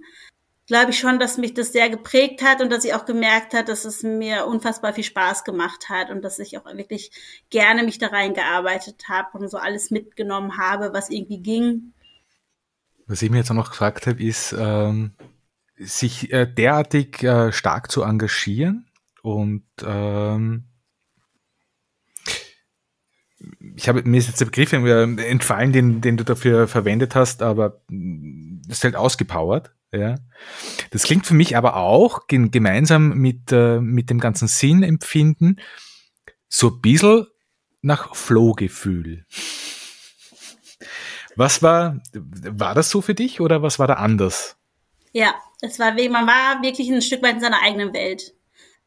glaube 0.66 0.90
ich 0.90 0.98
schon, 0.98 1.18
dass 1.18 1.38
mich 1.38 1.54
das 1.54 1.72
sehr 1.72 1.90
geprägt 1.90 2.42
hat 2.42 2.60
und 2.60 2.70
dass 2.70 2.84
ich 2.84 2.94
auch 2.94 3.04
gemerkt 3.04 3.54
hat, 3.54 3.68
dass 3.68 3.84
es 3.84 4.02
mir 4.02 4.46
unfassbar 4.46 4.92
viel 4.92 5.04
Spaß 5.04 5.44
gemacht 5.44 5.88
hat 5.88 6.10
und 6.10 6.22
dass 6.22 6.38
ich 6.38 6.58
auch 6.58 6.66
wirklich 6.66 7.10
gerne 7.50 7.82
mich 7.82 7.98
da 7.98 8.08
reingearbeitet 8.08 9.08
habe 9.08 9.38
und 9.38 9.48
so 9.48 9.58
alles 9.58 9.90
mitgenommen 9.90 10.58
habe, 10.58 10.92
was 10.92 11.10
irgendwie 11.10 11.42
ging. 11.42 11.92
Was 13.06 13.22
ich 13.22 13.30
mir 13.30 13.38
jetzt 13.38 13.50
auch 13.50 13.56
noch 13.56 13.70
gefragt 13.70 14.06
habe, 14.06 14.22
ist, 14.22 14.54
ähm, 14.56 15.12
sich 15.76 16.32
äh, 16.32 16.46
derartig 16.46 17.22
äh, 17.22 17.52
stark 17.52 17.90
zu 17.90 18.02
engagieren 18.02 18.86
und 19.22 19.64
ähm, 19.84 20.64
ich 23.74 23.88
habe 23.88 24.02
mir 24.04 24.18
ist 24.18 24.28
jetzt 24.28 24.40
der 24.40 24.46
Begriff 24.46 24.72
entfallen, 24.72 25.72
den, 25.72 26.00
den 26.00 26.16
du 26.16 26.24
dafür 26.24 26.68
verwendet 26.68 27.16
hast, 27.16 27.42
aber 27.42 27.82
es 28.68 28.78
ist 28.78 28.84
halt 28.84 28.94
ausgepowert, 28.94 29.74
Ja. 29.92 30.14
Das 30.90 31.02
klingt 31.02 31.26
für 31.26 31.34
mich 31.34 31.56
aber 31.56 31.76
auch 31.76 32.26
gemeinsam 32.28 33.10
mit, 33.10 33.52
äh, 33.52 33.78
mit 33.78 34.08
dem 34.08 34.20
ganzen 34.20 34.48
Sinnempfinden 34.48 35.60
so 36.48 36.68
ein 36.68 36.80
bisschen 36.80 37.26
nach 37.82 38.14
Flow-Gefühl. 38.14 39.26
Was 41.36 41.62
war, 41.62 42.00
war 42.12 42.74
das 42.74 42.90
so 42.90 43.00
für 43.00 43.14
dich 43.14 43.40
oder 43.40 43.62
was 43.62 43.78
war 43.78 43.86
da 43.86 43.94
anders? 43.94 44.56
Ja, 45.12 45.34
es 45.60 45.78
war, 45.78 45.92
man 45.92 46.26
war 46.26 46.62
wirklich 46.62 46.90
ein 46.90 47.02
Stück 47.02 47.22
weit 47.22 47.34
in 47.34 47.40
seiner 47.40 47.62
eigenen 47.62 47.92
Welt. 47.92 48.34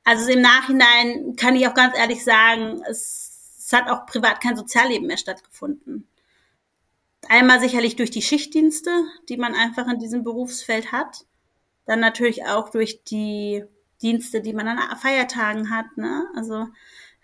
Also 0.03 0.31
im 0.31 0.41
Nachhinein 0.41 1.35
kann 1.35 1.55
ich 1.55 1.67
auch 1.67 1.73
ganz 1.73 1.97
ehrlich 1.97 2.23
sagen, 2.23 2.81
es, 2.89 3.55
es 3.57 3.73
hat 3.73 3.89
auch 3.89 4.05
privat 4.05 4.41
kein 4.41 4.55
Sozialleben 4.55 5.07
mehr 5.07 5.17
stattgefunden. 5.17 6.07
Einmal 7.29 7.59
sicherlich 7.59 7.95
durch 7.95 8.11
die 8.11 8.21
Schichtdienste, 8.21 8.91
die 9.29 9.37
man 9.37 9.55
einfach 9.55 9.87
in 9.87 9.99
diesem 9.99 10.23
Berufsfeld 10.23 10.91
hat. 10.91 11.25
Dann 11.85 11.99
natürlich 11.99 12.45
auch 12.45 12.69
durch 12.69 13.03
die 13.03 13.63
Dienste, 14.01 14.41
die 14.41 14.53
man 14.53 14.67
an 14.67 14.97
Feiertagen 14.97 15.69
hat. 15.69 15.97
Ne? 15.97 16.25
Also 16.35 16.67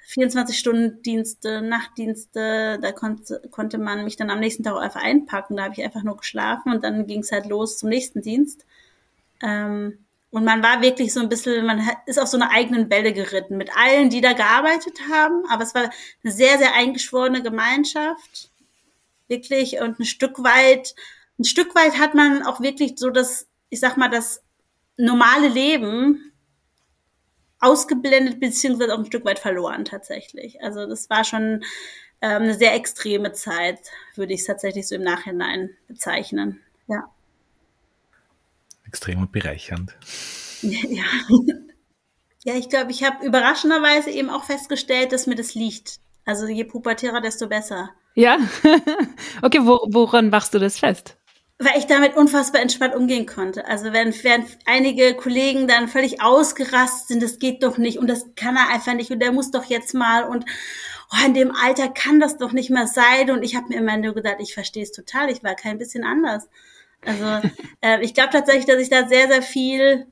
24-Stunden-Dienste, 0.10 1.62
Nachtdienste, 1.62 2.79
da 2.81 2.91
konnte, 2.91 3.41
konnte 3.51 3.77
man 3.77 4.03
mich 4.03 4.17
dann 4.17 4.29
am 4.29 4.39
nächsten 4.39 4.63
Tag 4.63 4.75
einfach 4.77 5.01
einpacken. 5.01 5.58
Da 5.58 5.63
habe 5.63 5.74
ich 5.77 5.84
einfach 5.84 6.03
nur 6.03 6.17
geschlafen 6.17 6.72
und 6.72 6.84
dann 6.84 7.08
ging 7.08 7.22
es 7.22 7.31
halt 7.31 7.46
los 7.46 7.77
zum 7.77 7.89
nächsten 7.89 8.22
Dienst. 8.22 8.65
Ähm, 9.41 10.00
und 10.31 10.46
man 10.46 10.63
war 10.63 10.81
wirklich 10.81 11.13
so 11.13 11.20
ein 11.20 11.29
bisschen, 11.29 11.65
man 11.65 11.81
ist 12.05 12.20
auf 12.20 12.27
so 12.27 12.38
einer 12.38 12.51
eigenen 12.51 12.89
Welle 12.89 13.12
geritten 13.13 13.58
mit 13.58 13.75
allen, 13.75 14.10
die 14.10 14.22
da 14.22 14.34
gearbeitet 14.34 15.00
haben. 15.12 15.43
Aber 15.50 15.63
es 15.63 15.75
war 15.75 15.89
eine 16.24 16.34
sehr, 16.34 16.58
sehr 16.58 16.74
eingeschworene 16.74 17.43
Gemeinschaft. 17.43 18.50
Wirklich. 19.31 19.79
Und 19.79 19.97
ein 19.97 20.05
Stück 20.05 20.43
weit, 20.43 20.93
ein 21.39 21.45
Stück 21.45 21.73
weit 21.73 21.97
hat 21.97 22.15
man 22.15 22.43
auch 22.43 22.59
wirklich 22.59 22.95
so 22.97 23.09
das, 23.11 23.47
ich 23.69 23.79
sag 23.79 23.95
mal, 23.95 24.09
das 24.09 24.43
normale 24.97 25.47
Leben 25.47 26.33
ausgeblendet 27.61 28.41
beziehungsweise 28.41 28.93
auch 28.93 29.00
ein 29.00 29.05
Stück 29.05 29.23
weit 29.23 29.39
verloren 29.39 29.85
tatsächlich. 29.85 30.61
Also 30.61 30.85
das 30.85 31.09
war 31.09 31.23
schon 31.23 31.63
ähm, 32.19 32.41
eine 32.41 32.55
sehr 32.55 32.75
extreme 32.75 33.31
Zeit, 33.31 33.79
würde 34.15 34.33
ich 34.33 34.41
es 34.41 34.47
tatsächlich 34.47 34.85
so 34.85 34.95
im 34.95 35.03
Nachhinein 35.03 35.69
bezeichnen. 35.88 36.59
Ja. 36.88 37.09
Extrem 38.85 39.21
und 39.21 39.31
bereichernd. 39.31 39.95
Ja, 40.63 41.05
ja 42.43 42.53
ich 42.53 42.69
glaube, 42.69 42.91
ich 42.91 43.03
habe 43.03 43.25
überraschenderweise 43.25 44.11
eben 44.11 44.29
auch 44.29 44.43
festgestellt, 44.43 45.11
dass 45.11 45.25
mir 45.25 45.33
das 45.33 45.55
liegt. 45.55 46.01
Also 46.31 46.47
je 46.47 46.63
pubertärer, 46.63 47.19
desto 47.19 47.47
besser. 47.47 47.89
Ja, 48.15 48.38
okay, 49.41 49.59
wo, 49.63 49.79
woran 49.89 50.29
machst 50.29 50.53
du 50.53 50.59
das 50.59 50.79
fest? 50.79 51.17
weil 51.63 51.77
ich 51.77 51.85
damit 51.85 52.15
unfassbar 52.15 52.59
entspannt 52.59 52.95
umgehen 52.95 53.27
konnte. 53.27 53.67
Also 53.67 53.93
wenn, 53.93 54.11
wenn 54.23 54.45
einige 54.65 55.13
Kollegen 55.13 55.67
dann 55.67 55.88
völlig 55.88 56.19
ausgerastet 56.19 57.07
sind, 57.07 57.21
das 57.21 57.38
geht 57.38 57.61
doch 57.61 57.77
nicht 57.77 58.00
und 58.00 58.07
das 58.07 58.33
kann 58.35 58.55
er 58.55 58.69
einfach 58.69 58.95
nicht 58.95 59.11
und 59.11 59.19
der 59.19 59.31
muss 59.31 59.51
doch 59.51 59.65
jetzt 59.65 59.93
mal 59.93 60.23
und 60.23 60.43
oh, 61.11 61.25
in 61.25 61.35
dem 61.35 61.51
Alter 61.55 61.89
kann 61.89 62.19
das 62.19 62.39
doch 62.39 62.51
nicht 62.51 62.71
mehr 62.71 62.88
sein. 62.88 63.29
Und 63.29 63.43
ich 63.43 63.55
habe 63.55 63.67
mir 63.67 63.77
immer 63.77 63.95
nur 63.97 64.15
gedacht, 64.15 64.38
ich 64.39 64.55
verstehe 64.55 64.81
es 64.81 64.91
total, 64.91 65.29
ich 65.29 65.43
war 65.43 65.53
kein 65.53 65.77
bisschen 65.77 66.03
anders. 66.03 66.50
Also 67.05 67.47
äh, 67.81 68.01
ich 68.01 68.15
glaube 68.15 68.31
tatsächlich, 68.31 68.65
dass 68.65 68.81
ich 68.81 68.89
da 68.89 69.07
sehr, 69.07 69.27
sehr 69.27 69.43
viel 69.43 70.07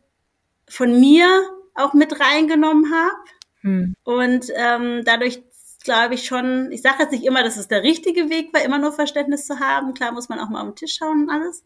von 0.68 1.00
mir 1.00 1.28
auch 1.74 1.94
mit 1.94 2.20
reingenommen 2.20 2.94
habe. 2.94 3.30
Hm. 3.62 3.96
Und 4.04 4.46
ähm, 4.56 5.02
dadurch 5.04 5.42
glaube 5.84 6.16
ich, 6.16 6.26
schon, 6.26 6.72
ich 6.72 6.82
sage 6.82 7.04
jetzt 7.04 7.12
nicht 7.12 7.26
immer, 7.26 7.44
dass 7.44 7.58
es 7.58 7.68
der 7.68 7.84
richtige 7.84 8.30
Weg 8.30 8.54
war, 8.54 8.64
immer 8.64 8.80
nur 8.80 8.92
Verständnis 8.92 9.46
zu 9.46 9.60
haben. 9.60 9.94
Klar 9.94 10.12
muss 10.12 10.30
man 10.30 10.40
auch 10.40 10.50
mal 10.50 10.62
auf 10.62 10.70
den 10.70 10.76
Tisch 10.76 10.96
schauen 10.98 11.24
und 11.24 11.30
alles. 11.30 11.64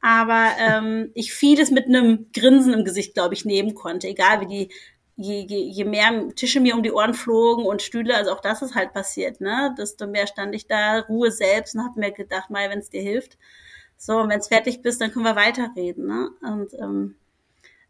Aber 0.00 0.50
ähm, 0.58 1.10
ich 1.14 1.32
vieles 1.32 1.70
mit 1.70 1.86
einem 1.86 2.30
Grinsen 2.32 2.74
im 2.74 2.84
Gesicht, 2.84 3.14
glaube 3.14 3.34
ich, 3.34 3.44
nehmen 3.44 3.74
konnte. 3.74 4.08
Egal 4.08 4.42
wie 4.42 4.46
die, 4.46 4.74
je, 5.16 5.46
je, 5.46 5.58
je 5.70 5.84
mehr 5.84 6.28
Tische 6.36 6.60
mir 6.60 6.74
um 6.74 6.82
die 6.82 6.92
Ohren 6.92 7.14
flogen 7.14 7.64
und 7.64 7.82
Stühle, 7.82 8.16
also 8.16 8.30
auch 8.32 8.40
das 8.40 8.62
ist 8.62 8.74
halt 8.74 8.92
passiert, 8.92 9.40
ne? 9.40 9.74
Desto 9.76 10.06
mehr 10.06 10.26
stand 10.26 10.54
ich 10.54 10.66
da, 10.66 11.00
Ruhe 11.00 11.32
selbst 11.32 11.74
und 11.74 11.84
habe 11.84 11.98
mir 11.98 12.12
gedacht, 12.12 12.50
mal, 12.50 12.70
wenn 12.70 12.78
es 12.78 12.90
dir 12.90 13.02
hilft. 13.02 13.38
So, 13.96 14.18
und 14.18 14.30
wenn 14.30 14.38
es 14.38 14.48
fertig 14.48 14.82
bist, 14.82 15.00
dann 15.00 15.10
können 15.10 15.24
wir 15.24 15.36
weiterreden, 15.36 16.06
ne? 16.06 16.30
Und 16.42 16.72
ähm, 16.74 17.16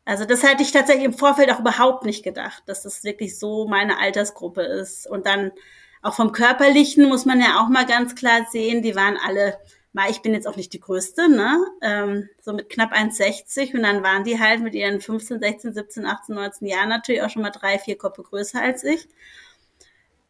also 0.09 0.25
das 0.25 0.43
hätte 0.43 0.63
ich 0.63 0.73
tatsächlich 0.73 1.05
im 1.05 1.13
Vorfeld 1.13 1.53
auch 1.53 1.61
überhaupt 1.61 2.07
nicht 2.07 2.25
gedacht, 2.25 2.63
dass 2.65 2.83
das 2.83 3.05
wirklich 3.05 3.39
so 3.39 3.69
meine 3.69 3.99
Altersgruppe 3.99 4.63
ist. 4.63 5.07
Und 5.07 5.27
dann 5.27 5.53
auch 6.01 6.15
vom 6.15 6.33
Körperlichen 6.33 7.07
muss 7.11 7.27
man 7.27 7.43
ja 7.43 7.61
auch 7.61 7.69
mal 7.69 7.85
ganz 7.85 8.15
klar 8.15 8.47
sehen, 8.51 8.81
die 8.81 8.97
waren 8.97 9.19
alle, 9.19 9.59
mal 9.93 10.11
ich 10.11 10.23
bin 10.23 10.33
jetzt 10.33 10.49
auch 10.49 10.57
nicht 10.57 10.73
die 10.73 10.81
Größte, 10.81 11.29
ne? 11.29 11.63
Ähm, 11.83 12.31
so 12.41 12.55
mit 12.55 12.71
knapp 12.71 12.95
1,60 12.95 13.75
und 13.75 13.83
dann 13.83 14.03
waren 14.03 14.25
die 14.25 14.41
halt 14.41 14.63
mit 14.63 14.75
ihren 14.75 15.03
15, 15.03 15.41
16, 15.41 15.75
17, 15.75 16.07
18, 16.07 16.35
19 16.35 16.69
Jahren 16.69 16.89
natürlich 16.89 17.21
auch 17.21 17.29
schon 17.29 17.43
mal 17.43 17.51
drei, 17.51 17.79
vier 17.79 17.99
Koppe 17.99 18.23
größer 18.23 18.63
als 18.63 18.85
ich. 18.85 19.09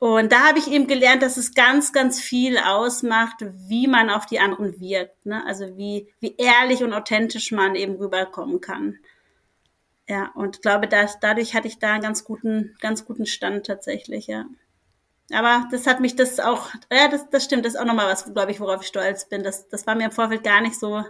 Und 0.00 0.32
da 0.32 0.48
habe 0.48 0.58
ich 0.58 0.68
eben 0.68 0.88
gelernt, 0.88 1.22
dass 1.22 1.36
es 1.36 1.54
ganz, 1.54 1.92
ganz 1.92 2.20
viel 2.20 2.58
ausmacht, 2.58 3.44
wie 3.68 3.86
man 3.86 4.10
auf 4.10 4.26
die 4.26 4.40
anderen 4.40 4.80
wirkt. 4.80 5.24
Ne? 5.24 5.44
Also 5.46 5.76
wie, 5.76 6.08
wie 6.18 6.34
ehrlich 6.36 6.82
und 6.82 6.92
authentisch 6.92 7.52
man 7.52 7.76
eben 7.76 7.94
rüberkommen 7.94 8.60
kann. 8.60 8.98
Ja, 10.08 10.30
und 10.34 10.62
glaube, 10.62 10.88
dass 10.88 11.20
dadurch 11.20 11.54
hatte 11.54 11.68
ich 11.68 11.78
da 11.78 11.92
einen 11.92 12.02
ganz 12.02 12.24
guten, 12.24 12.74
ganz 12.80 13.04
guten 13.04 13.26
Stand 13.26 13.66
tatsächlich, 13.66 14.26
ja. 14.26 14.46
Aber 15.30 15.68
das 15.70 15.86
hat 15.86 16.00
mich 16.00 16.16
das 16.16 16.40
auch, 16.40 16.70
ja, 16.90 17.08
das, 17.08 17.28
das 17.28 17.44
stimmt, 17.44 17.66
das 17.66 17.74
ist 17.74 17.80
auch 17.80 17.84
nochmal 17.84 18.10
was, 18.10 18.32
glaube 18.32 18.50
ich, 18.50 18.60
worauf 18.60 18.80
ich 18.80 18.88
stolz 18.88 19.28
bin. 19.28 19.42
Das, 19.42 19.68
das 19.68 19.86
war 19.86 19.94
mir 19.94 20.06
im 20.06 20.10
Vorfeld 20.10 20.42
gar 20.42 20.62
nicht 20.62 20.78
so, 20.80 21.04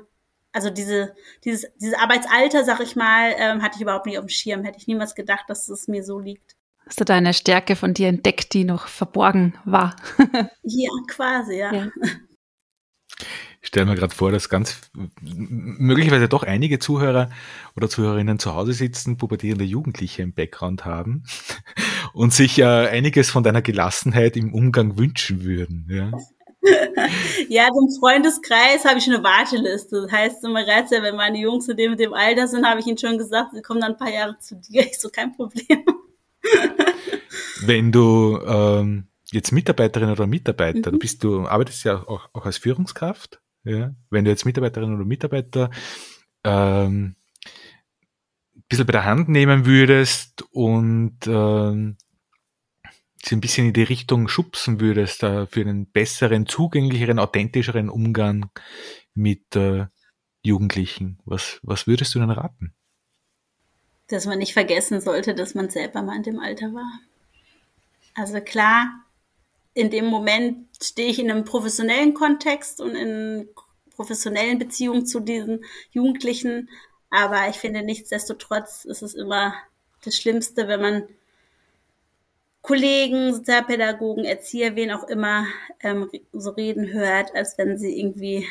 also 0.53 0.71
diese, 0.71 1.15
dieses, 1.45 1.71
dieses 1.77 1.97
Arbeitsalter, 1.97 2.65
sag 2.65 2.81
ich 2.81 2.97
mal, 2.97 3.33
ähm, 3.39 3.63
hatte 3.63 3.77
ich 3.77 3.83
überhaupt 3.83 4.07
nicht 4.07 4.19
auf 4.19 4.25
dem 4.25 4.31
Schirm. 4.31 4.65
Hätte 4.65 4.79
ich 4.79 4.89
niemals 4.89 5.15
gedacht, 5.15 5.45
dass 5.47 5.69
es 5.69 5.87
mir 5.87 6.03
so 6.03 6.19
liegt. 6.19 6.57
Hast 6.85 6.99
du 6.99 7.05
deine 7.05 7.35
Stärke 7.35 7.77
von 7.77 7.95
dir 7.95 8.09
entdeckt, 8.09 8.55
die 8.55 8.65
noch 8.65 8.89
verborgen 8.89 9.57
war? 9.65 9.95
ja, 10.63 10.91
quasi, 11.07 11.59
ja. 11.59 11.73
ja. 11.73 11.89
Ich 13.61 13.69
stelle 13.69 13.87
mir 13.87 13.97
gerade 13.97 14.15
vor, 14.15 14.31
dass 14.31 14.49
ganz 14.49 14.81
möglicherweise 15.21 16.29
doch 16.29 16.45
einige 16.45 16.79
Zuhörer 16.79 17.31
oder 17.77 17.89
Zuhörerinnen 17.89 18.39
zu 18.39 18.55
Hause 18.55 18.73
sitzen, 18.73 19.17
pubertierende 19.17 19.65
Jugendliche 19.65 20.23
im 20.23 20.33
Background 20.33 20.85
haben 20.85 21.25
und 22.13 22.33
sich 22.33 22.59
äh, 22.61 22.65
einiges 22.65 23.31
von 23.31 23.43
deiner 23.43 23.63
Gelassenheit 23.63 24.37
im 24.37 24.55
Umgang 24.55 24.97
wünschen 24.97 25.43
würden. 25.43 25.87
Ja. 25.91 26.13
ja, 27.49 27.67
im 27.67 27.91
Freundeskreis 27.99 28.85
habe 28.85 28.99
ich 28.99 29.07
eine 29.09 29.23
Warteliste. 29.23 30.03
Das 30.03 30.13
heißt, 30.13 30.45
immer 30.45 30.67
reizt 30.67 30.93
ja, 30.93 31.03
wenn 31.03 31.17
meine 31.17 31.39
Jungs 31.39 31.69
in 31.69 31.77
dem, 31.77 31.97
dem 31.97 32.15
Alter 32.15 32.49
sind, 32.49 32.67
habe 32.67 32.81
ich 32.81 32.87
ihnen 32.87 32.99
schon 32.99 33.19
gesagt, 33.19 33.51
sie 33.55 33.63
kommen 33.63 33.81
dann 33.81 33.93
ein 33.93 33.99
paar 33.99 34.13
Jahre 34.13 34.39
zu 34.39 34.57
dir. 34.57 34.83
Ich 34.89 34.99
so, 34.99 35.09
kein 35.09 35.35
Problem. 35.35 35.85
wenn 37.63 37.93
du 37.93 38.39
ähm, 38.47 39.09
jetzt 39.33 39.53
Mitarbeiterin 39.53 40.11
oder 40.11 40.27
Mitarbeiter, 40.27 40.91
mhm. 40.91 40.95
du 40.95 40.99
bist 40.99 41.25
du 41.25 41.47
arbeitest 41.47 41.85
ja 41.85 42.03
auch, 42.07 42.29
auch 42.33 42.47
als 42.47 42.59
Führungskraft. 42.59 43.41
Ja? 43.69 43.95
Wenn 44.11 44.25
du 44.25 44.31
jetzt 44.31 44.45
Mitarbeiterin 44.45 44.95
oder 44.95 45.05
Mitarbeiter 45.05 45.71
ähm, 46.45 47.17
ein 48.57 48.65
bisschen 48.69 48.87
bei 48.87 48.93
der 48.93 49.05
Hand 49.05 49.29
nehmen 49.29 49.67
würdest 49.67 50.43
und 50.51 51.19
ähm, 51.27 51.97
sie 53.25 53.35
ein 53.35 53.41
bisschen 53.41 53.69
in 53.69 53.73
die 53.73 53.83
Richtung 53.83 54.29
schubsen 54.29 54.81
würdest, 54.81 55.23
äh, 55.23 55.47
für 55.47 55.61
einen 55.61 55.91
besseren, 55.91 56.47
zugänglicheren, 56.47 57.19
authentischeren 57.19 57.89
Umgang 57.89 58.51
mit 59.15 59.57
äh, 59.57 59.87
Jugendlichen, 60.43 61.19
was, 61.25 61.59
was 61.63 61.87
würdest 61.87 62.15
du 62.15 62.21
denn 62.21 62.31
raten? 62.31 62.75
Dass 64.09 64.27
man 64.27 64.39
nicht 64.39 64.55
vergessen 64.55 65.01
sollte, 65.01 65.35
dass 65.35 65.55
man 65.55 65.69
selber 65.69 66.03
mal 66.03 66.17
in 66.17 66.23
dem 66.23 66.39
Alter 66.39 66.73
war. 66.73 67.01
Also 68.15 68.41
klar, 68.41 69.05
in 69.79 69.91
dem 69.91 70.07
Moment 70.07 70.67
stehe 70.83 71.09
ich 71.09 71.21
in 71.21 71.31
einem 71.31 71.45
professionellen 71.45 72.13
Kontext 72.13 72.81
und 72.81 72.97
in 72.97 73.49
professionellen 73.95 74.59
Beziehungen 74.59 75.07
zu 75.07 75.21
diesen 75.21 75.65
Jugendlichen. 75.93 76.69
Aber 77.11 77.49
ich 77.49 77.57
finde, 77.57 77.85
nichtsdestotrotz 77.85 78.85
ist 78.85 79.03
es 79.03 79.15
immer 79.15 79.55
das 80.05 80.17
Schlimmste, 80.17 80.67
wenn 80.67 80.83
man 80.83 81.09
Kollegen, 82.61 83.33
Sozialpädagogen, 83.33 84.25
Erzieher, 84.25 84.75
wen 84.75 84.91
auch 84.91 85.05
immer 85.05 85.47
ähm, 85.81 86.11
so 86.33 86.51
reden 86.51 86.93
hört, 86.93 87.37
als 87.37 87.57
wenn 87.57 87.79
sie 87.79 88.01
irgendwie 88.01 88.49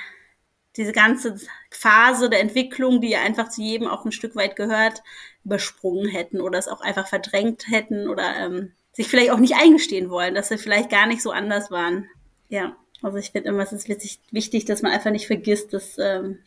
diese 0.77 0.93
ganze 0.93 1.37
Phase 1.71 2.29
der 2.29 2.39
Entwicklung, 2.39 3.01
die 3.01 3.09
ja 3.09 3.21
einfach 3.21 3.49
zu 3.49 3.61
jedem 3.61 3.89
auch 3.89 4.05
ein 4.05 4.13
Stück 4.13 4.37
weit 4.37 4.55
gehört, 4.55 5.03
übersprungen 5.43 6.07
hätten 6.07 6.39
oder 6.39 6.57
es 6.57 6.69
auch 6.69 6.79
einfach 6.79 7.07
verdrängt 7.07 7.67
hätten 7.69 8.07
oder 8.07 8.33
ähm, 8.37 8.71
sich 8.97 9.07
vielleicht 9.07 9.29
auch 9.29 9.37
nicht 9.37 9.53
eingestehen 9.55 10.09
wollen, 10.09 10.33
dass 10.33 10.49
sie 10.49 10.57
vielleicht 10.57 10.89
gar 10.89 11.05
nicht 11.05 11.21
so 11.21 11.29
anders 11.29 11.69
waren. 11.69 12.09
Ja, 12.49 12.75
also 13.03 13.19
ich 13.19 13.29
finde 13.29 13.49
immer, 13.49 13.61
es 13.61 13.71
ist 13.71 13.87
witzig, 13.87 14.19
wichtig, 14.31 14.65
dass 14.65 14.81
man 14.81 14.91
einfach 14.91 15.11
nicht 15.11 15.27
vergisst, 15.27 15.71
dass 15.71 15.99
ähm, 15.99 16.39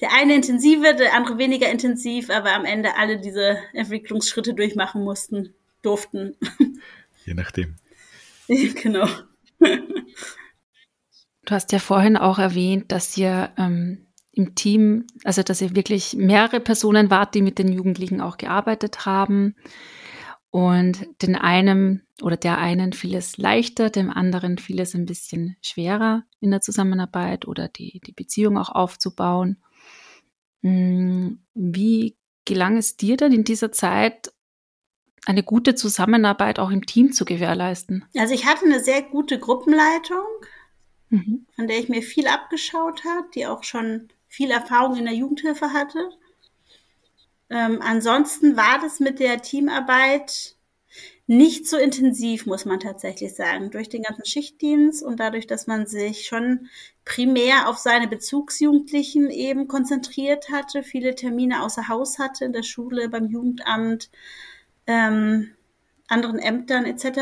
der 0.00 0.14
eine 0.14 0.34
intensive, 0.34 0.94
der 0.94 1.14
andere 1.14 1.36
weniger 1.36 1.70
intensiv, 1.70 2.30
aber 2.30 2.54
am 2.54 2.64
Ende 2.64 2.96
alle 2.96 3.20
diese 3.20 3.58
Entwicklungsschritte 3.74 4.54
durchmachen 4.54 5.04
mussten, 5.04 5.52
durften. 5.82 6.34
Je 7.26 7.34
nachdem. 7.34 7.76
genau. 8.48 9.06
Du 9.58 11.50
hast 11.50 11.72
ja 11.72 11.78
vorhin 11.78 12.16
auch 12.16 12.38
erwähnt, 12.38 12.90
dass 12.90 13.18
ihr 13.18 13.52
ähm, 13.58 14.06
im 14.32 14.54
Team, 14.54 15.06
also 15.24 15.42
dass 15.42 15.60
ihr 15.60 15.76
wirklich 15.76 16.14
mehrere 16.14 16.60
Personen 16.60 17.10
wart, 17.10 17.34
die 17.34 17.42
mit 17.42 17.58
den 17.58 17.70
Jugendlichen 17.70 18.22
auch 18.22 18.38
gearbeitet 18.38 19.04
haben. 19.04 19.56
Und 20.50 21.06
den 21.20 21.36
einen 21.36 22.06
oder 22.22 22.36
der 22.36 22.58
einen 22.58 22.92
fiel 22.92 23.14
es 23.14 23.36
leichter, 23.36 23.90
dem 23.90 24.10
anderen 24.10 24.58
fiel 24.58 24.80
es 24.80 24.94
ein 24.94 25.04
bisschen 25.04 25.56
schwerer 25.60 26.24
in 26.40 26.50
der 26.50 26.62
Zusammenarbeit 26.62 27.46
oder 27.46 27.68
die, 27.68 28.00
die 28.06 28.12
Beziehung 28.12 28.56
auch 28.56 28.70
aufzubauen. 28.70 29.58
Hm, 30.62 31.44
wie 31.54 32.16
gelang 32.44 32.78
es 32.78 32.96
dir 32.96 33.16
denn 33.16 33.32
in 33.32 33.44
dieser 33.44 33.72
Zeit, 33.72 34.32
eine 35.26 35.42
gute 35.42 35.74
Zusammenarbeit 35.74 36.58
auch 36.58 36.70
im 36.70 36.86
Team 36.86 37.12
zu 37.12 37.26
gewährleisten? 37.26 38.04
Also 38.16 38.32
ich 38.32 38.46
hatte 38.46 38.64
eine 38.64 38.80
sehr 38.80 39.02
gute 39.02 39.38
Gruppenleitung, 39.38 40.24
mhm. 41.10 41.46
von 41.54 41.68
der 41.68 41.78
ich 41.78 41.90
mir 41.90 42.02
viel 42.02 42.26
abgeschaut 42.26 43.04
habe, 43.04 43.28
die 43.34 43.46
auch 43.46 43.62
schon 43.62 44.08
viel 44.26 44.50
Erfahrung 44.50 44.96
in 44.96 45.04
der 45.04 45.14
Jugendhilfe 45.14 45.74
hatte. 45.74 46.10
Ähm, 47.50 47.80
ansonsten 47.82 48.56
war 48.56 48.80
das 48.80 49.00
mit 49.00 49.20
der 49.20 49.40
Teamarbeit 49.40 50.56
nicht 51.26 51.66
so 51.68 51.76
intensiv, 51.76 52.46
muss 52.46 52.64
man 52.64 52.80
tatsächlich 52.80 53.34
sagen. 53.34 53.70
Durch 53.70 53.90
den 53.90 54.02
ganzen 54.02 54.24
Schichtdienst 54.24 55.02
und 55.02 55.20
dadurch, 55.20 55.46
dass 55.46 55.66
man 55.66 55.86
sich 55.86 56.26
schon 56.26 56.68
primär 57.04 57.68
auf 57.68 57.76
seine 57.76 58.08
Bezugsjugendlichen 58.08 59.30
eben 59.30 59.68
konzentriert 59.68 60.50
hatte, 60.50 60.82
viele 60.82 61.14
Termine 61.14 61.62
außer 61.62 61.88
Haus 61.88 62.18
hatte, 62.18 62.46
in 62.46 62.54
der 62.54 62.62
Schule, 62.62 63.10
beim 63.10 63.26
Jugendamt, 63.26 64.10
ähm, 64.86 65.54
anderen 66.08 66.38
Ämtern 66.38 66.86
etc., 66.86 67.20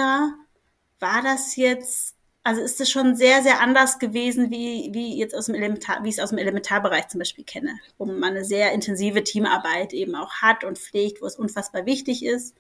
war 0.99 1.23
das 1.23 1.57
jetzt 1.57 2.16
also 2.47 2.63
ist 2.63 2.81
es 2.81 2.89
schon 2.89 3.17
sehr, 3.17 3.43
sehr 3.43 3.61
anders 3.61 3.99
gewesen, 3.99 4.53
wie, 4.53 4.91
wie 4.93 5.19
jetzt 5.19 5.35
aus 5.35 5.47
dem 5.47 5.57
Elementar, 5.57 6.05
wie 6.05 6.11
ich 6.11 6.19
es 6.19 6.23
aus 6.23 6.29
dem 6.29 6.39
Elementarbereich 6.39 7.09
zum 7.09 7.19
Beispiel 7.19 7.43
kenne, 7.43 7.81
wo 7.99 8.05
man 8.07 8.23
eine 8.23 8.45
sehr 8.45 8.71
intensive 8.71 9.25
Teamarbeit 9.25 9.93
eben 9.93 10.15
auch 10.15 10.31
hat 10.43 10.63
und 10.63 10.79
pflegt, 10.79 11.21
wo 11.21 11.27
es 11.27 11.35
unfassbar 11.35 11.87
wichtig 11.87 12.25
ist. 12.25 12.55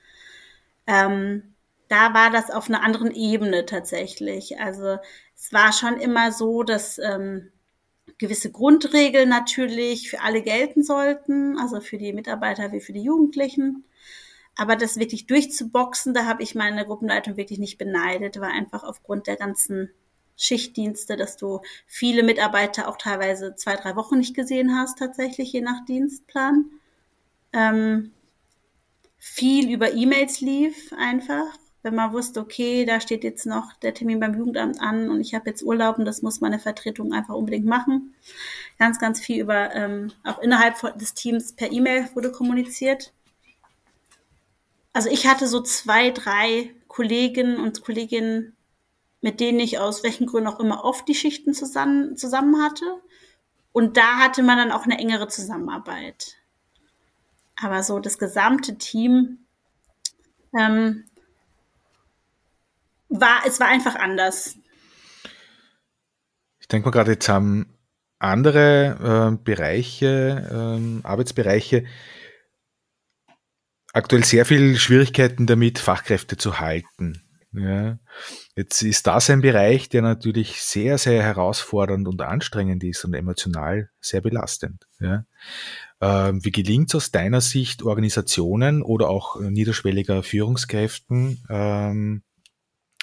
Ähm, 0.89 1.55
da 1.87 2.15
war 2.15 2.33
das 2.33 2.51
auf 2.51 2.69
einer 2.69 2.83
anderen 2.83 3.13
Ebene 3.13 3.65
tatsächlich. 3.65 4.59
Also 4.59 4.99
es 5.37 5.53
war 5.53 5.73
schon 5.73 6.01
immer 6.01 6.33
so, 6.33 6.65
dass 6.65 6.99
ähm, 6.99 7.53
gewisse 8.19 8.51
Grundregeln 8.51 9.29
natürlich 9.29 10.11
für 10.11 10.21
alle 10.21 10.43
gelten 10.43 10.83
sollten, 10.83 11.61
also 11.61 11.81
für 11.81 11.97
die 11.97 12.13
Mitarbeiter 12.13 12.73
wie 12.73 12.81
für 12.81 12.93
die 12.93 13.05
Jugendlichen. 13.05 13.85
Aber 14.57 14.75
das 14.75 14.97
wirklich 14.97 15.27
durchzuboxen, 15.27 16.15
da 16.15 16.25
habe 16.25 16.43
ich 16.43 16.55
meine 16.55 16.87
Gruppenleitung 16.87 17.37
wirklich 17.37 17.59
nicht 17.59 17.77
beneidet, 17.77 18.41
war 18.41 18.49
einfach 18.49 18.85
aufgrund 18.85 19.27
der 19.27 19.37
ganzen 19.37 19.91
Schichtdienste, 20.37 21.17
dass 21.17 21.37
du 21.37 21.61
viele 21.87 22.23
Mitarbeiter 22.23 22.89
auch 22.89 22.97
teilweise 22.97 23.55
zwei, 23.55 23.77
drei 23.77 23.97
Wochen 23.97 24.19
nicht 24.19 24.35
gesehen 24.35 24.77
hast, 24.77 24.99
tatsächlich, 24.99 25.53
je 25.53 25.61
nach 25.61 25.85
Dienstplan. 25.85 26.67
Ähm, 27.53 28.13
viel 29.19 29.71
über 29.73 29.93
E-Mails 29.93 30.41
lief 30.41 30.93
einfach, 30.97 31.47
wenn 31.83 31.95
man 31.95 32.13
wusste, 32.13 32.41
okay, 32.41 32.85
da 32.85 33.01
steht 33.01 33.25
jetzt 33.25 33.47
noch 33.47 33.73
der 33.75 33.95
Termin 33.95 34.21
beim 34.21 34.37
Jugendamt 34.37 34.81
an 34.81 35.11
und 35.11 35.21
ich 35.21 35.35
habe 35.35 35.49
jetzt 35.49 35.63
Urlaub 35.63 35.99
und 35.99 36.05
das 36.05 36.23
muss 36.23 36.41
meine 36.41 36.59
Vertretung 36.59 37.13
einfach 37.13 37.35
unbedingt 37.35 37.67
machen. 37.67 38.15
Ganz, 38.79 38.99
ganz 38.99 39.21
viel 39.21 39.41
über, 39.41 39.75
ähm, 39.75 40.13
auch 40.25 40.39
innerhalb 40.41 40.99
des 40.99 41.15
Teams 41.15 41.53
per 41.53 41.73
E-Mail 41.73 42.09
wurde 42.15 42.33
kommuniziert 42.33 43.13
also 44.97 45.11
ich 45.11 45.27
hatte 45.27 45.47
so 45.47 45.61
zwei, 45.61 46.11
drei 46.11 46.75
Kolleginnen 46.89 47.61
und 47.61 47.83
Kolleginnen, 47.83 48.57
mit 49.21 49.41
denen 49.41 49.61
ich 49.61 49.79
aus 49.79 50.03
welchen 50.03 50.27
Gründen 50.27 50.49
auch 50.49 50.59
immer 50.59 50.85
oft 50.85 51.07
die 51.07 51.15
Schichten 51.15 51.53
zusammen, 51.53 52.17
zusammen 52.17 52.63
hatte. 52.63 53.03
Und 53.73 53.99
da 53.99 54.17
hatte 54.17 54.43
man 54.43 54.57
dann 54.57 54.73
auch 54.73 54.85
eine 54.85 54.99
engere 54.99 55.29
Zusammenarbeit. 55.29 56.37
Aber 57.61 57.83
so 57.83 57.99
das 57.99 58.17
gesamte 58.17 58.79
Team 58.79 59.41
ähm, 60.59 61.05
war, 63.11 63.43
es 63.47 63.61
war 63.61 63.69
einfach 63.69 63.97
anders. 63.97 64.57
Ich 66.59 66.69
denke 66.69 66.87
mal 66.87 66.93
gerade, 66.93 67.13
jetzt 67.13 67.29
haben 67.29 67.67
andere 68.19 69.35
äh, 69.35 69.45
Bereiche, 69.45 70.79
äh, 70.81 71.07
Arbeitsbereiche 71.07 71.85
aktuell 73.97 74.25
sehr 74.25 74.45
viel 74.45 74.77
Schwierigkeiten 74.77 75.47
damit, 75.47 75.79
Fachkräfte 75.79 76.37
zu 76.37 76.61
halten. 76.61 77.23
Ja. 77.53 77.99
Jetzt 78.55 78.83
ist 78.83 79.07
das 79.07 79.31
ein 79.31 79.41
Bereich, 79.41 79.89
der 79.89 80.03
natürlich 80.03 80.61
sehr, 80.61 80.99
sehr 80.99 81.23
herausfordernd 81.23 82.07
und 82.07 82.21
anstrengend 82.21 82.85
ist 82.85 83.05
und 83.07 83.15
emotional 83.15 83.89
sehr 83.99 84.21
belastend. 84.21 84.87
Ja. 85.01 85.25
Ähm, 86.01 86.45
wie 86.45 86.51
gelingt 86.51 86.91
es 86.91 86.95
aus 86.97 87.11
deiner 87.11 87.41
Sicht 87.41 87.83
Organisationen 87.83 88.83
oder 88.83 89.09
auch 89.09 89.41
niederschwelliger 89.41 90.23
Führungskräften, 90.23 91.43
ähm, 91.49 92.23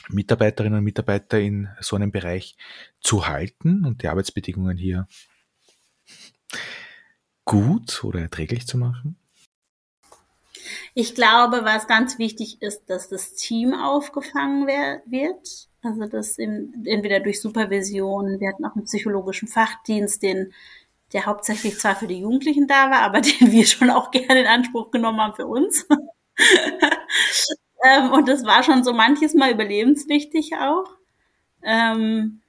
Mitarbeiterinnen 0.10 0.80
und 0.80 0.84
Mitarbeiter 0.84 1.40
in 1.40 1.70
so 1.80 1.96
einem 1.96 2.12
Bereich 2.12 2.56
zu 3.00 3.28
halten 3.28 3.86
und 3.86 4.04
die 4.04 4.08
Arbeitsbedingungen 4.10 4.78
hier 4.78 5.08
gut 7.46 8.04
oder 8.04 8.20
erträglich 8.20 8.68
zu 8.68 8.78
machen? 8.78 9.18
Ich 10.96 11.16
glaube, 11.16 11.64
was 11.64 11.88
ganz 11.88 12.20
wichtig 12.20 12.62
ist, 12.62 12.90
dass 12.90 13.10
das 13.10 13.34
Team 13.34 13.74
aufgefangen 13.74 14.68
wird. 14.68 15.68
Also 15.82 16.06
das 16.06 16.38
in, 16.38 16.86
entweder 16.86 17.20
durch 17.20 17.42
Supervision, 17.42 18.40
wir 18.40 18.50
hatten 18.50 18.66
auch 18.66 18.76
einen 18.76 18.86
psychologischen 18.86 19.48
Fachdienst, 19.48 20.22
den 20.22 20.54
der 21.12 21.26
hauptsächlich 21.26 21.80
zwar 21.80 21.96
für 21.96 22.08
die 22.08 22.20
Jugendlichen 22.20 22.68
da 22.68 22.90
war, 22.90 23.02
aber 23.02 23.22
den 23.22 23.52
wir 23.52 23.66
schon 23.66 23.90
auch 23.90 24.12
gerne 24.12 24.42
in 24.42 24.48
Anspruch 24.48 24.92
genommen 24.92 25.20
haben 25.20 25.36
für 25.36 25.48
uns. 25.48 25.88
ähm, 27.86 28.12
und 28.12 28.28
das 28.28 28.46
war 28.46 28.64
schon 28.64 28.84
so 28.84 28.94
manches 28.94 29.34
Mal 29.34 29.52
überlebenswichtig 29.52 30.58
auch. 30.58 30.86
Ähm, 31.64 32.42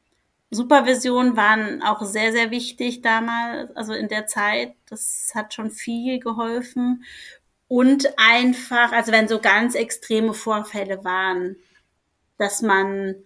Supervision 0.50 1.36
waren 1.36 1.82
auch 1.82 2.02
sehr, 2.02 2.30
sehr 2.32 2.50
wichtig 2.50 3.02
damals, 3.02 3.74
also 3.74 3.92
in 3.92 4.08
der 4.08 4.26
Zeit. 4.26 4.74
Das 4.88 5.32
hat 5.34 5.54
schon 5.54 5.70
viel 5.70 6.20
geholfen 6.20 7.04
und 7.68 8.06
einfach, 8.18 8.92
also 8.92 9.12
wenn 9.12 9.28
so 9.28 9.40
ganz 9.40 9.74
extreme 9.74 10.34
Vorfälle 10.34 11.04
waren, 11.04 11.56
dass 12.38 12.62
man 12.62 13.16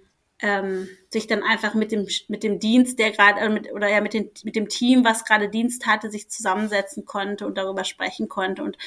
ähm, 0.41 0.89
sich 1.11 1.27
dann 1.27 1.43
einfach 1.43 1.75
mit 1.75 1.91
dem 1.91 2.07
mit 2.29 2.43
dem 2.45 2.61
Dienst, 2.61 2.99
der 2.99 3.11
gerade 3.11 3.41
äh, 3.41 3.73
oder 3.73 3.89
ja 3.89 4.01
mit 4.01 4.15
dem 4.15 4.31
mit 4.45 4.55
dem 4.55 4.69
Team, 4.69 5.05
was 5.05 5.25
gerade 5.25 5.49
Dienst 5.49 5.87
hatte, 5.87 6.11
sich 6.11 6.29
zusammensetzen 6.31 7.05
konnte 7.05 7.47
und 7.47 7.59
darüber 7.59 7.85
sprechen 7.85 8.29
konnte 8.29 8.63
und 8.63 8.79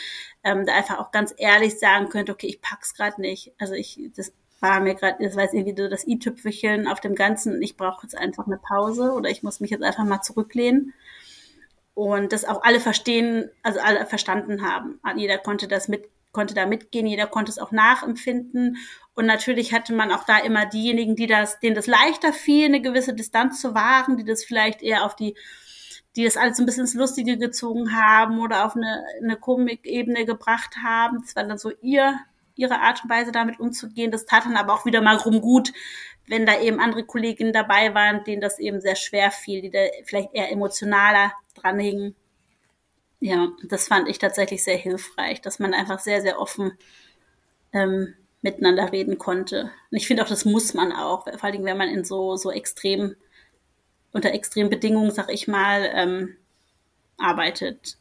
ähm, 0.43 0.65
da 0.65 0.73
einfach 0.73 0.99
auch 0.99 1.11
ganz 1.11 1.33
ehrlich 1.37 1.77
sagen 1.77 2.07
könnte, 2.09 2.31
okay, 2.31 2.47
ich 2.47 2.61
pack's 2.61 2.93
gerade 2.93 3.19
nicht. 3.19 3.53
Also 3.57 3.73
ich 3.73 3.99
das 4.15 4.31
war 4.61 4.79
mir 4.79 4.95
gerade, 4.95 5.23
das 5.23 5.35
war 5.35 5.43
jetzt 5.43 5.53
irgendwie 5.53 5.81
so 5.81 5.89
das 5.89 6.07
i-Tüpfelchen 6.07 6.87
auf 6.87 7.01
dem 7.01 7.15
Ganzen. 7.15 7.61
Ich 7.61 7.75
brauche 7.75 8.03
jetzt 8.03 8.15
einfach 8.17 8.45
eine 8.45 8.57
Pause 8.57 9.11
oder 9.11 9.29
ich 9.29 9.43
muss 9.43 9.59
mich 9.59 9.71
jetzt 9.71 9.83
einfach 9.83 10.05
mal 10.05 10.21
zurücklehnen 10.21 10.93
und 11.93 12.31
das 12.31 12.45
auch 12.45 12.63
alle 12.63 12.79
verstehen, 12.79 13.49
also 13.63 13.79
alle 13.79 14.05
verstanden 14.05 14.63
haben. 14.63 14.99
Jeder 15.15 15.37
konnte 15.37 15.67
das 15.67 15.87
mit, 15.87 16.09
konnte 16.31 16.53
da 16.53 16.65
mitgehen, 16.65 17.07
jeder 17.07 17.27
konnte 17.27 17.51
es 17.51 17.59
auch 17.59 17.71
nachempfinden. 17.71 18.77
Und 19.13 19.25
natürlich 19.25 19.73
hatte 19.73 19.93
man 19.93 20.11
auch 20.11 20.23
da 20.23 20.37
immer 20.39 20.65
diejenigen, 20.65 21.15
die 21.15 21.27
das, 21.27 21.59
denen 21.59 21.75
das 21.75 21.87
leichter 21.87 22.33
fiel, 22.33 22.65
eine 22.65 22.81
gewisse 22.81 23.13
Distanz 23.13 23.61
zu 23.61 23.75
wahren, 23.75 24.17
die 24.17 24.23
das 24.23 24.43
vielleicht 24.43 24.81
eher 24.81 25.05
auf 25.05 25.15
die, 25.15 25.35
die 26.15 26.23
das 26.23 26.37
alles 26.37 26.57
so 26.57 26.63
ein 26.63 26.65
bisschen 26.65 26.83
ins 26.83 26.93
Lustige 26.93 27.37
gezogen 27.37 27.95
haben 27.95 28.39
oder 28.39 28.65
auf 28.65 28.75
eine, 28.75 29.03
eine 29.21 29.35
Komikebene 29.35 30.25
gebracht 30.25 30.77
haben. 30.83 31.21
Das 31.21 31.35
war 31.35 31.43
dann 31.43 31.57
so 31.57 31.71
ihr, 31.81 32.19
ihre 32.55 32.81
Art 32.81 33.03
und 33.03 33.09
Weise 33.09 33.31
damit 33.31 33.59
umzugehen. 33.59 34.11
Das 34.11 34.25
tat 34.25 34.45
dann 34.45 34.57
aber 34.57 34.73
auch 34.73 34.85
wieder 34.85 35.01
mal 35.01 35.17
rum 35.17 35.41
gut, 35.41 35.71
wenn 36.27 36.45
da 36.45 36.59
eben 36.59 36.79
andere 36.79 37.03
Kolleginnen 37.03 37.53
dabei 37.53 37.93
waren, 37.93 38.23
denen 38.23 38.41
das 38.41 38.59
eben 38.59 38.81
sehr 38.81 38.95
schwer 38.95 39.31
fiel, 39.31 39.61
die 39.61 39.69
da 39.69 39.79
vielleicht 40.05 40.33
eher 40.33 40.51
emotionaler 40.51 41.33
dranhingen. 41.55 42.15
Ja, 43.19 43.49
das 43.63 43.87
fand 43.87 44.09
ich 44.09 44.17
tatsächlich 44.17 44.63
sehr 44.63 44.77
hilfreich, 44.77 45.41
dass 45.41 45.59
man 45.59 45.73
einfach 45.73 45.99
sehr, 45.99 46.21
sehr 46.21 46.39
offen 46.39 46.71
ähm, 47.73 48.15
miteinander 48.41 48.91
reden 48.91 49.17
konnte. 49.17 49.71
Und 49.91 49.97
ich 49.97 50.07
finde 50.07 50.23
auch, 50.23 50.27
das 50.27 50.45
muss 50.45 50.73
man 50.73 50.91
auch, 50.91 51.25
vor 51.25 51.43
allem 51.43 51.63
wenn 51.63 51.77
man 51.77 51.89
in 51.89 52.03
so, 52.03 52.35
so 52.35 52.51
extrem, 52.51 53.15
unter 54.11 54.33
extremen 54.33 54.69
Bedingungen, 54.69 55.11
sag 55.11 55.31
ich 55.31 55.47
mal, 55.47 55.89
ähm, 55.93 56.35
arbeitet. 57.17 57.97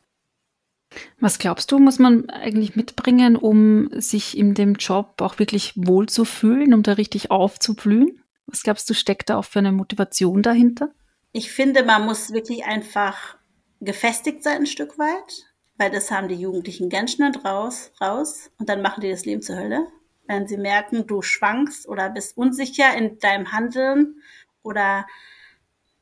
Was 1.18 1.38
glaubst 1.38 1.70
du, 1.70 1.78
muss 1.78 1.98
man 1.98 2.28
eigentlich 2.30 2.76
mitbringen, 2.76 3.36
um 3.36 3.90
sich 3.92 4.36
in 4.36 4.54
dem 4.54 4.74
Job 4.74 5.20
auch 5.20 5.38
wirklich 5.38 5.72
wohl 5.76 6.08
zu 6.08 6.24
fühlen, 6.24 6.74
um 6.74 6.82
da 6.82 6.92
richtig 6.92 7.30
aufzublühen? 7.30 8.22
Was 8.46 8.62
glaubst 8.62 8.90
du, 8.90 8.94
steckt 8.94 9.30
da 9.30 9.36
auch 9.36 9.44
für 9.44 9.60
eine 9.60 9.72
Motivation 9.72 10.42
dahinter? 10.42 10.90
Ich 11.32 11.52
finde, 11.52 11.84
man 11.84 12.04
muss 12.06 12.32
wirklich 12.32 12.64
einfach 12.64 13.36
gefestigt 13.80 14.42
sein 14.42 14.62
ein 14.62 14.66
Stück 14.66 14.98
weit, 14.98 15.46
weil 15.76 15.90
das 15.90 16.10
haben 16.10 16.28
die 16.28 16.34
Jugendlichen 16.34 16.90
ganz 16.90 17.12
schnell 17.12 17.32
raus, 17.44 17.92
raus 18.00 18.50
und 18.58 18.68
dann 18.68 18.82
machen 18.82 19.00
die 19.00 19.10
das 19.10 19.24
Leben 19.24 19.42
zur 19.42 19.56
Hölle. 19.56 19.86
Wenn 20.26 20.46
sie 20.46 20.58
merken, 20.58 21.06
du 21.06 21.22
schwankst 21.22 21.88
oder 21.88 22.10
bist 22.10 22.36
unsicher 22.36 22.94
in 22.96 23.18
deinem 23.18 23.52
Handeln 23.52 24.22
oder 24.62 25.06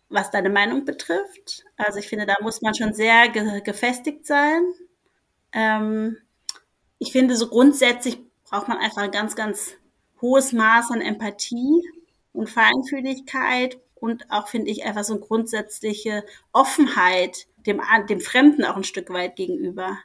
was 0.08 0.30
deine 0.30 0.50
Meinung 0.50 0.84
betrifft. 0.84 1.64
Also 1.76 1.98
ich 1.98 2.08
finde, 2.08 2.26
da 2.26 2.36
muss 2.40 2.62
man 2.62 2.74
schon 2.74 2.94
sehr 2.94 3.28
ge 3.28 3.60
gefestigt 3.60 4.26
sein. 4.26 4.62
Ähm, 5.52 6.18
ich 6.98 7.12
finde, 7.12 7.36
so 7.36 7.48
grundsätzlich 7.48 8.18
braucht 8.44 8.68
man 8.68 8.78
einfach 8.78 9.02
ein 9.02 9.10
ganz, 9.10 9.36
ganz 9.36 9.74
hohes 10.20 10.52
Maß 10.52 10.90
an 10.90 11.00
Empathie 11.00 11.88
und 12.32 12.50
Feinfühligkeit 12.50 13.78
und 13.94 14.30
auch, 14.30 14.48
finde 14.48 14.70
ich, 14.70 14.84
einfach 14.84 15.04
so 15.04 15.14
eine 15.14 15.22
grundsätzliche 15.22 16.24
Offenheit 16.52 17.46
dem, 17.66 17.80
dem 18.08 18.20
Fremden 18.20 18.64
auch 18.64 18.76
ein 18.76 18.84
Stück 18.84 19.10
weit 19.10 19.36
gegenüber. 19.36 19.98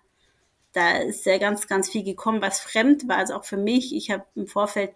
Da 0.74 0.98
ist 0.98 1.26
ja 1.26 1.38
ganz, 1.38 1.68
ganz 1.68 1.90
viel 1.90 2.04
gekommen, 2.04 2.42
was 2.42 2.60
fremd 2.60 3.08
war. 3.08 3.18
Also 3.18 3.36
auch 3.36 3.46
für 3.46 3.58
mich. 3.58 3.96
Ich 3.96 4.12
habe 4.12 4.26
im 4.36 4.48
Vorfeld 4.48 4.92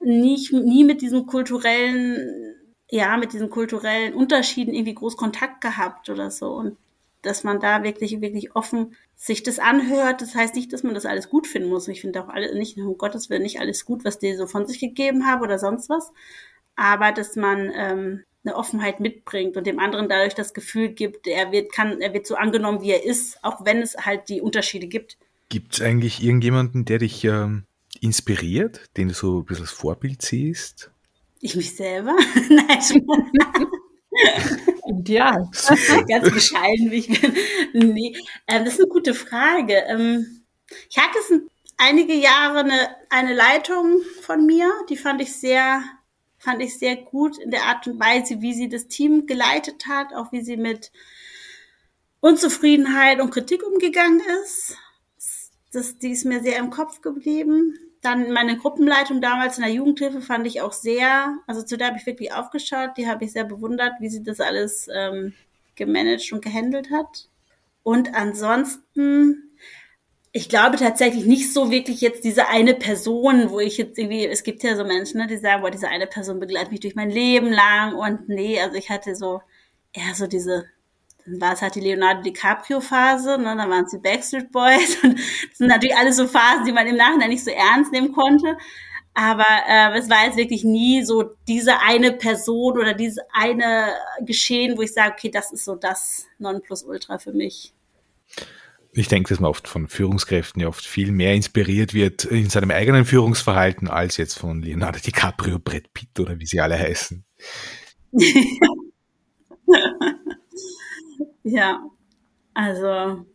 nie, 0.00 0.48
nie 0.50 0.84
mit 0.84 1.02
diesem 1.02 1.26
kulturellen, 1.26 2.56
ja, 2.90 3.16
mit 3.16 3.32
diesen 3.32 3.50
kulturellen 3.50 4.14
Unterschieden 4.14 4.74
irgendwie 4.74 4.94
groß 4.94 5.16
Kontakt 5.16 5.60
gehabt 5.60 6.10
oder 6.10 6.30
so. 6.30 6.52
Und 6.52 6.76
dass 7.22 7.44
man 7.44 7.60
da 7.60 7.82
wirklich, 7.82 8.20
wirklich 8.20 8.56
offen 8.56 8.96
sich 9.16 9.42
das 9.42 9.58
anhört. 9.58 10.22
Das 10.22 10.34
heißt 10.34 10.54
nicht, 10.54 10.72
dass 10.72 10.82
man 10.82 10.94
das 10.94 11.06
alles 11.06 11.28
gut 11.28 11.46
finden 11.46 11.68
muss. 11.68 11.88
Ich 11.88 12.00
finde 12.00 12.22
auch 12.22 12.28
alle, 12.28 12.56
nicht, 12.56 12.78
um 12.78 12.96
Gottes 12.98 13.30
Willen, 13.30 13.42
nicht 13.42 13.60
alles 13.60 13.84
gut, 13.84 14.04
was 14.04 14.18
die 14.18 14.34
so 14.34 14.46
von 14.46 14.66
sich 14.66 14.80
gegeben 14.80 15.26
haben 15.26 15.42
oder 15.42 15.58
sonst 15.58 15.88
was. 15.88 16.12
Aber 16.76 17.12
dass 17.12 17.36
man 17.36 17.70
ähm, 17.74 18.24
eine 18.44 18.56
Offenheit 18.56 19.00
mitbringt 19.00 19.56
und 19.56 19.66
dem 19.66 19.78
anderen 19.78 20.08
dadurch 20.08 20.34
das 20.34 20.54
Gefühl 20.54 20.88
gibt, 20.88 21.26
er 21.26 21.52
wird, 21.52 21.72
kann, 21.72 22.00
er 22.00 22.14
wird 22.14 22.26
so 22.26 22.36
angenommen, 22.36 22.80
wie 22.80 22.92
er 22.92 23.04
ist, 23.04 23.42
auch 23.44 23.64
wenn 23.64 23.82
es 23.82 23.96
halt 23.98 24.28
die 24.28 24.40
Unterschiede 24.40 24.86
gibt. 24.86 25.18
Gibt 25.50 25.74
es 25.74 25.82
eigentlich 25.82 26.22
irgendjemanden, 26.22 26.84
der 26.86 26.98
dich 26.98 27.24
ähm, 27.24 27.64
inspiriert, 28.00 28.88
den 28.96 29.08
du 29.08 29.14
so 29.14 29.40
ein 29.40 29.44
bisschen 29.44 29.64
als 29.64 29.72
Vorbild 29.72 30.22
siehst? 30.22 30.90
Ich 31.40 31.56
mich 31.56 31.74
selber? 31.74 32.16
Nein, 32.48 32.80
Ideal. 34.86 35.48
Ganz 36.08 36.30
bescheiden, 36.30 36.90
wie 36.90 36.98
ich 36.98 37.20
bin. 37.20 37.34
Nee, 37.72 38.16
ähm, 38.46 38.64
das 38.64 38.74
ist 38.74 38.80
eine 38.80 38.88
gute 38.88 39.14
Frage. 39.14 39.84
Ähm, 39.86 40.44
ich 40.88 40.98
hatte 40.98 41.18
es 41.18 41.32
einige 41.78 42.14
Jahre 42.14 42.60
eine, 42.60 42.96
eine 43.08 43.34
Leitung 43.34 44.00
von 44.22 44.44
mir, 44.44 44.70
die 44.88 44.96
fand 44.96 45.22
ich 45.22 45.32
sehr 45.32 45.82
fand 46.40 46.62
ich 46.62 46.78
sehr 46.78 46.96
gut 46.96 47.36
in 47.38 47.50
der 47.50 47.64
Art 47.64 47.86
und 47.86 48.00
Weise, 48.00 48.40
wie 48.40 48.54
sie 48.54 48.70
das 48.70 48.88
Team 48.88 49.26
geleitet 49.26 49.86
hat, 49.86 50.14
auch 50.14 50.32
wie 50.32 50.40
sie 50.40 50.56
mit 50.56 50.90
Unzufriedenheit 52.20 53.20
und 53.20 53.30
Kritik 53.30 53.62
umgegangen 53.62 54.22
ist. 54.42 54.74
Das, 55.70 55.98
die 55.98 56.12
ist 56.12 56.24
mir 56.24 56.40
sehr 56.40 56.58
im 56.58 56.70
Kopf 56.70 57.02
geblieben. 57.02 57.78
Dann 58.02 58.32
meine 58.32 58.56
Gruppenleitung 58.56 59.20
damals 59.20 59.58
in 59.58 59.64
der 59.64 59.72
Jugendhilfe 59.72 60.22
fand 60.22 60.46
ich 60.46 60.62
auch 60.62 60.72
sehr, 60.72 61.36
also 61.46 61.62
zu 61.62 61.76
der 61.76 61.88
habe 61.88 61.98
ich 61.98 62.06
wirklich 62.06 62.32
aufgeschaut, 62.32 62.90
die 62.96 63.06
habe 63.06 63.24
ich 63.24 63.32
sehr 63.32 63.44
bewundert, 63.44 63.94
wie 64.00 64.08
sie 64.08 64.22
das 64.22 64.40
alles 64.40 64.88
ähm, 64.92 65.34
gemanagt 65.74 66.32
und 66.32 66.42
gehandelt 66.42 66.90
hat. 66.90 67.28
Und 67.82 68.14
ansonsten 68.14 69.50
ich 70.32 70.48
glaube 70.48 70.76
tatsächlich 70.76 71.24
nicht 71.24 71.52
so 71.52 71.70
wirklich 71.70 72.00
jetzt 72.00 72.24
diese 72.24 72.48
eine 72.48 72.74
Person, 72.74 73.50
wo 73.50 73.58
ich 73.58 73.78
jetzt 73.78 73.98
irgendwie, 73.98 74.26
es 74.26 74.44
gibt 74.44 74.62
ja 74.62 74.76
so 74.76 74.84
Menschen, 74.84 75.18
ne, 75.18 75.26
die 75.26 75.36
sagen, 75.36 75.62
boah, 75.62 75.70
diese 75.70 75.88
eine 75.88 76.06
Person 76.06 76.38
begleitet 76.38 76.70
mich 76.70 76.80
durch 76.80 76.94
mein 76.94 77.10
Leben 77.10 77.50
lang 77.50 77.94
und 77.94 78.28
nee, 78.28 78.60
also 78.60 78.76
ich 78.76 78.90
hatte 78.90 79.16
so 79.16 79.42
eher 79.92 80.14
so 80.14 80.28
diese, 80.28 80.66
dann 81.30 81.40
war 81.40 81.52
es 81.54 81.62
halt 81.62 81.74
die 81.74 81.80
Leonardo 81.80 82.22
DiCaprio-Phase, 82.22 83.38
ne, 83.38 83.56
dann 83.56 83.70
waren 83.70 83.84
es 83.84 83.90
die 83.90 83.98
Backstreet 83.98 84.50
Boys 84.52 84.98
und 85.02 85.18
das 85.18 85.58
sind 85.58 85.68
natürlich 85.68 85.96
alles 85.96 86.16
so 86.16 86.26
Phasen, 86.26 86.64
die 86.66 86.72
man 86.72 86.86
im 86.86 86.96
Nachhinein 86.96 87.30
nicht 87.30 87.44
so 87.44 87.50
ernst 87.50 87.92
nehmen 87.92 88.12
konnte. 88.12 88.56
Aber 89.12 89.46
äh, 89.68 89.98
es 89.98 90.08
war 90.08 90.24
jetzt 90.24 90.36
wirklich 90.36 90.62
nie 90.62 91.04
so 91.04 91.24
diese 91.48 91.80
eine 91.80 92.12
Person 92.12 92.78
oder 92.78 92.94
dieses 92.94 93.18
eine 93.32 93.88
Geschehen, 94.20 94.78
wo 94.78 94.82
ich 94.82 94.92
sage, 94.92 95.14
okay, 95.16 95.30
das 95.30 95.52
ist 95.52 95.64
so 95.64 95.74
das 95.74 96.26
Nonplusultra 96.38 97.18
für 97.18 97.32
mich 97.32 97.74
ich 98.92 99.08
denke, 99.08 99.28
dass 99.28 99.40
man 99.40 99.50
oft 99.50 99.68
von 99.68 99.88
Führungskräften 99.88 100.62
ja 100.62 100.68
oft 100.68 100.84
viel 100.84 101.12
mehr 101.12 101.34
inspiriert 101.34 101.94
wird 101.94 102.24
in 102.24 102.50
seinem 102.50 102.70
eigenen 102.70 103.04
Führungsverhalten 103.04 103.88
als 103.88 104.16
jetzt 104.16 104.38
von 104.38 104.62
Leonardo 104.62 104.98
DiCaprio, 104.98 105.58
Brett 105.58 105.92
Pitt 105.94 106.18
oder 106.18 106.38
wie 106.38 106.46
sie 106.46 106.60
alle 106.60 106.78
heißen. 106.78 107.24
ja, 111.50 111.84
also 112.54 113.26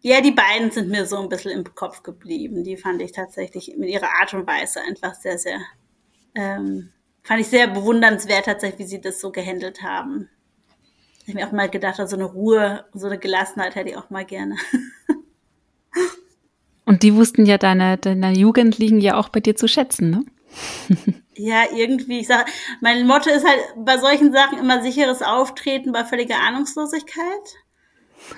ja, 0.00 0.20
die 0.20 0.32
beiden 0.32 0.70
sind 0.70 0.90
mir 0.90 1.06
so 1.06 1.16
ein 1.18 1.30
bisschen 1.30 1.52
im 1.52 1.74
Kopf 1.74 2.02
geblieben. 2.02 2.62
Die 2.62 2.76
fand 2.76 3.00
ich 3.00 3.12
tatsächlich 3.12 3.74
mit 3.78 3.88
ihrer 3.88 4.20
Art 4.20 4.34
und 4.34 4.46
Weise 4.46 4.82
einfach 4.82 5.14
sehr, 5.14 5.38
sehr, 5.38 5.60
ähm, 6.34 6.90
fand 7.22 7.40
ich 7.40 7.48
sehr 7.48 7.68
bewundernswert 7.68 8.44
tatsächlich, 8.44 8.80
wie 8.80 8.90
sie 8.90 9.00
das 9.00 9.20
so 9.20 9.32
gehandelt 9.32 9.82
haben. 9.82 10.28
Ich 11.20 11.28
habe 11.28 11.38
mir 11.38 11.48
auch 11.48 11.52
mal 11.52 11.70
gedacht, 11.70 11.96
so 12.06 12.16
eine 12.16 12.26
Ruhe, 12.26 12.84
so 12.92 13.06
eine 13.06 13.18
Gelassenheit 13.18 13.76
hätte 13.76 13.90
ich 13.90 13.96
auch 13.96 14.10
mal 14.10 14.26
gerne. 14.26 14.56
Und 16.84 17.02
die 17.02 17.14
wussten 17.14 17.46
ja 17.46 17.56
deine, 17.56 17.96
deine 17.96 18.36
Jugendlichen 18.36 19.00
ja 19.00 19.16
auch 19.16 19.30
bei 19.30 19.40
dir 19.40 19.56
zu 19.56 19.68
schätzen, 19.68 20.10
ne? 20.10 20.24
ja, 21.36 21.64
irgendwie, 21.74 22.20
ich 22.20 22.26
sage, 22.26 22.50
mein 22.80 23.06
Motto 23.06 23.30
ist 23.30 23.46
halt 23.46 23.60
bei 23.76 23.98
solchen 23.98 24.32
Sachen 24.32 24.58
immer 24.58 24.82
sicheres 24.82 25.22
Auftreten 25.22 25.92
bei 25.92 26.04
völliger 26.04 26.40
Ahnungslosigkeit. 26.40 27.24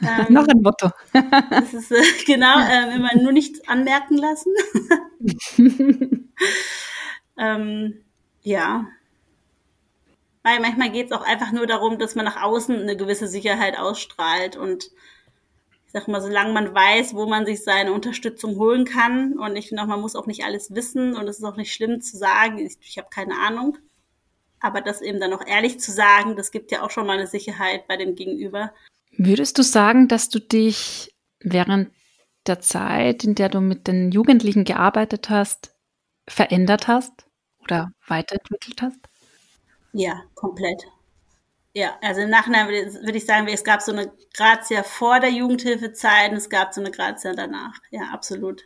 Ähm, 0.03 0.35
Noch 0.35 0.49
ein 0.49 0.63
Motto. 0.63 0.91
das 1.13 1.73
ist 1.73 1.93
äh, 1.93 2.03
genau, 2.27 2.59
äh, 2.59 2.97
immer 2.97 3.15
nur 3.15 3.31
nichts 3.31 3.69
anmerken 3.69 4.17
lassen. 4.17 4.53
ähm, 7.39 8.05
ja, 8.43 8.87
weil 10.43 10.61
manchmal 10.61 10.91
geht 10.91 11.07
es 11.07 11.13
auch 11.13 11.23
einfach 11.25 11.51
nur 11.53 11.67
darum, 11.67 11.99
dass 11.99 12.15
man 12.15 12.25
nach 12.25 12.43
außen 12.43 12.81
eine 12.81 12.97
gewisse 12.97 13.27
Sicherheit 13.27 13.79
ausstrahlt 13.79 14.57
und 14.57 14.91
sag 15.97 16.09
mal, 16.09 16.21
solange 16.21 16.53
man 16.53 16.75
weiß, 16.75 17.15
wo 17.15 17.25
man 17.25 17.47
sich 17.47 17.65
seine 17.65 17.95
Unterstützung 17.95 18.57
holen 18.57 18.85
kann 18.85 19.39
und 19.39 19.57
ich 19.57 19.69
finde 19.69 19.83
auch, 19.83 19.87
man 19.87 20.03
muss 20.03 20.15
auch 20.15 20.27
nicht 20.27 20.45
alles 20.45 20.75
wissen 20.75 21.17
und 21.17 21.27
es 21.27 21.39
ist 21.39 21.45
auch 21.45 21.57
nicht 21.57 21.73
schlimm 21.73 22.03
zu 22.03 22.19
sagen, 22.19 22.59
ich, 22.59 22.77
ich 22.83 22.99
habe 22.99 23.09
keine 23.11 23.39
Ahnung, 23.39 23.79
aber 24.61 24.83
das 24.83 25.01
eben 25.01 25.21
dann 25.21 25.33
auch 25.33 25.47
ehrlich 25.47 25.81
zu 25.81 25.91
sagen, 25.91 26.37
das 26.37 26.51
gibt 26.51 26.71
ja 26.71 26.83
auch 26.83 26.91
schon 26.91 27.07
mal 27.07 27.17
eine 27.17 27.27
Sicherheit 27.27 27.89
bei 27.89 27.97
dem 27.97 28.15
Gegenüber. 28.15 28.75
Würdest 29.17 29.57
du 29.57 29.63
sagen, 29.63 30.07
dass 30.07 30.29
du 30.29 30.39
dich 30.39 31.15
während 31.41 31.91
der 32.47 32.61
Zeit, 32.61 33.25
in 33.25 33.35
der 33.35 33.49
du 33.49 33.63
mit 33.63 33.89
den 33.89 34.13
Jugendlichen 34.13 34.65
gearbeitet 34.65 35.31
hast, 35.31 35.75
verändert 36.29 36.89
hast 36.89 37.27
oder 37.63 37.91
weiterentwickelt 38.07 38.83
hast? 38.83 39.01
Ja, 39.95 40.25
komplett. 40.35 40.87
Ja, 41.77 41.99
also 42.01 42.23
im 42.23 42.31
Nachhinein 42.31 42.69
würde 42.69 43.19
ich 43.19 43.27
sagen, 43.27 43.47
es 43.49 43.63
gab 43.63 43.83
so 43.83 43.93
eine 43.93 44.11
Grazia 44.33 44.83
vor 44.83 45.21
der 45.21 45.29
Jugendhilfezeit 45.29 46.31
und 46.31 46.39
es 46.39 46.49
gab 46.49 46.73
so 46.73 46.81
eine 46.81 46.91
Grazia 46.91 47.35
danach. 47.35 47.75
Ja, 47.91 48.05
absolut. 48.15 48.63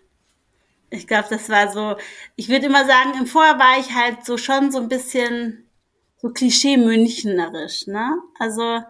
Ich 0.90 1.08
glaube, 1.08 1.26
das 1.28 1.48
war 1.48 1.72
so, 1.72 1.96
ich 2.36 2.48
würde 2.48 2.66
immer 2.66 2.86
sagen, 2.86 3.14
im 3.18 3.26
Vorher 3.26 3.58
war 3.58 3.80
ich 3.80 3.92
halt 3.96 4.24
so 4.24 4.36
schon 4.36 4.70
so 4.70 4.78
ein 4.78 4.88
bisschen 4.88 5.68
so 6.18 6.28
Klischee-Münchnerisch, 6.28 7.88
ne? 7.88 8.16
Also 8.38 8.80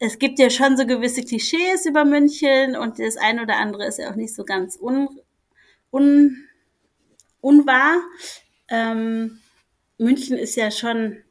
es 0.00 0.18
gibt 0.18 0.40
ja 0.40 0.50
schon 0.50 0.76
so 0.76 0.84
gewisse 0.84 1.22
Klischees 1.22 1.86
über 1.86 2.04
München 2.04 2.74
und 2.74 2.98
das 2.98 3.16
eine 3.16 3.42
oder 3.42 3.58
andere 3.58 3.86
ist 3.86 4.00
ja 4.00 4.10
auch 4.10 4.16
nicht 4.16 4.34
so 4.34 4.44
ganz 4.44 4.76
un, 4.80 5.08
un, 5.92 6.44
unwahr. 7.40 8.02
Ähm, 8.68 9.38
München 9.96 10.36
ist 10.38 10.56
ja 10.56 10.72
schon 10.72 11.22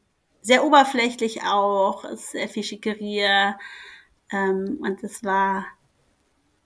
sehr 0.42 0.64
oberflächlich 0.64 1.42
auch, 1.42 2.04
sehr 2.14 2.48
viel 2.48 2.62
Schickeria. 2.62 3.58
Ähm, 4.32 4.78
und 4.82 5.02
das 5.02 5.24
war, 5.24 5.66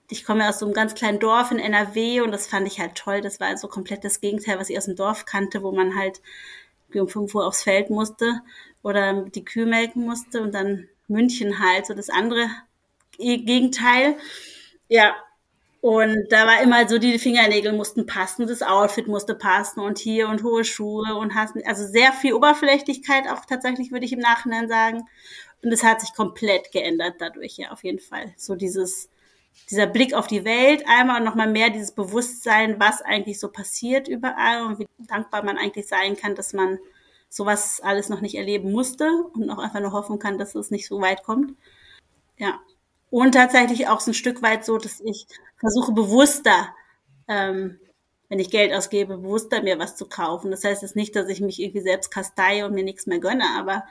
ich 0.09 0.25
komme 0.25 0.43
ja 0.43 0.49
aus 0.49 0.59
so 0.59 0.65
einem 0.65 0.73
ganz 0.73 0.95
kleinen 0.95 1.19
Dorf 1.19 1.51
in 1.51 1.59
NRW 1.59 2.21
und 2.21 2.31
das 2.31 2.47
fand 2.47 2.67
ich 2.67 2.79
halt 2.79 2.95
toll. 2.95 3.21
Das 3.21 3.39
war 3.39 3.47
also 3.47 3.67
komplett 3.67 4.03
das 4.03 4.21
Gegenteil, 4.21 4.59
was 4.59 4.69
ich 4.69 4.77
aus 4.77 4.85
dem 4.85 4.95
Dorf 4.95 5.25
kannte, 5.25 5.63
wo 5.63 5.71
man 5.71 5.97
halt 5.97 6.21
um 6.93 7.07
5 7.09 7.33
Uhr 7.35 7.45
aufs 7.45 7.63
Feld 7.63 7.89
musste 7.89 8.41
oder 8.81 9.23
die 9.23 9.43
Kühe 9.43 9.65
melken 9.65 10.05
musste 10.05 10.41
und 10.41 10.53
dann 10.53 10.87
München 11.07 11.59
halt, 11.59 11.85
so 11.85 11.93
das 11.93 12.09
andere 12.09 12.47
Gegenteil. 13.17 14.17
Ja, 14.87 15.15
und 15.85 16.29
da 16.31 16.47
war 16.47 16.63
immer 16.63 16.89
so, 16.89 16.97
die 16.97 17.19
Fingernägel 17.19 17.71
mussten 17.71 18.07
passen, 18.07 18.47
das 18.47 18.63
Outfit 18.63 19.05
musste 19.05 19.35
passen 19.35 19.81
und 19.81 19.99
hier 19.99 20.29
und 20.29 20.41
hohe 20.41 20.65
Schuhe 20.65 21.13
und 21.13 21.35
hast, 21.35 21.53
also 21.63 21.85
sehr 21.85 22.11
viel 22.11 22.33
Oberflächlichkeit 22.33 23.29
auch 23.29 23.45
tatsächlich, 23.45 23.91
würde 23.91 24.03
ich 24.03 24.13
im 24.13 24.17
Nachhinein 24.17 24.67
sagen. 24.67 25.03
Und 25.61 25.71
es 25.71 25.83
hat 25.83 26.01
sich 26.01 26.15
komplett 26.15 26.71
geändert 26.71 27.17
dadurch, 27.19 27.57
ja, 27.57 27.69
auf 27.69 27.83
jeden 27.83 27.99
Fall. 27.99 28.33
So 28.35 28.55
dieses, 28.55 29.11
dieser 29.69 29.85
Blick 29.85 30.15
auf 30.15 30.25
die 30.25 30.43
Welt 30.43 30.85
einmal 30.87 31.19
und 31.19 31.23
nochmal 31.23 31.51
mehr 31.51 31.69
dieses 31.69 31.91
Bewusstsein, 31.91 32.79
was 32.79 33.03
eigentlich 33.03 33.39
so 33.39 33.49
passiert 33.51 34.07
überall 34.07 34.65
und 34.65 34.79
wie 34.79 34.87
dankbar 34.97 35.43
man 35.43 35.59
eigentlich 35.59 35.87
sein 35.87 36.17
kann, 36.17 36.33
dass 36.33 36.53
man 36.53 36.79
sowas 37.29 37.79
alles 37.79 38.09
noch 38.09 38.21
nicht 38.21 38.33
erleben 38.33 38.71
musste 38.71 39.07
und 39.35 39.51
auch 39.51 39.59
einfach 39.59 39.81
nur 39.81 39.91
hoffen 39.91 40.17
kann, 40.17 40.39
dass 40.39 40.55
es 40.55 40.71
nicht 40.71 40.87
so 40.87 40.99
weit 40.99 41.21
kommt. 41.21 41.55
Ja, 42.37 42.59
und 43.15 43.31
tatsächlich 43.31 43.87
auch 43.87 44.01
so 44.01 44.11
ein 44.11 44.13
Stück 44.13 44.41
weit 44.41 44.65
so, 44.65 44.77
dass 44.77 44.99
ich 44.99 45.25
versuche 45.55 45.93
bewusster, 45.93 46.75
ähm, 47.29 47.79
wenn 48.27 48.39
ich 48.39 48.51
Geld 48.51 48.73
ausgebe, 48.73 49.15
bewusster 49.15 49.63
mir 49.63 49.79
was 49.79 49.95
zu 49.95 50.09
kaufen. 50.09 50.51
Das 50.51 50.65
heißt 50.65 50.81
jetzt 50.81 50.97
nicht, 50.97 51.15
dass 51.15 51.29
ich 51.29 51.39
mich 51.39 51.61
irgendwie 51.61 51.79
selbst 51.79 52.11
kastei 52.11 52.65
und 52.65 52.73
mir 52.73 52.83
nichts 52.83 53.07
mehr 53.07 53.19
gönne, 53.19 53.45
aber 53.57 53.85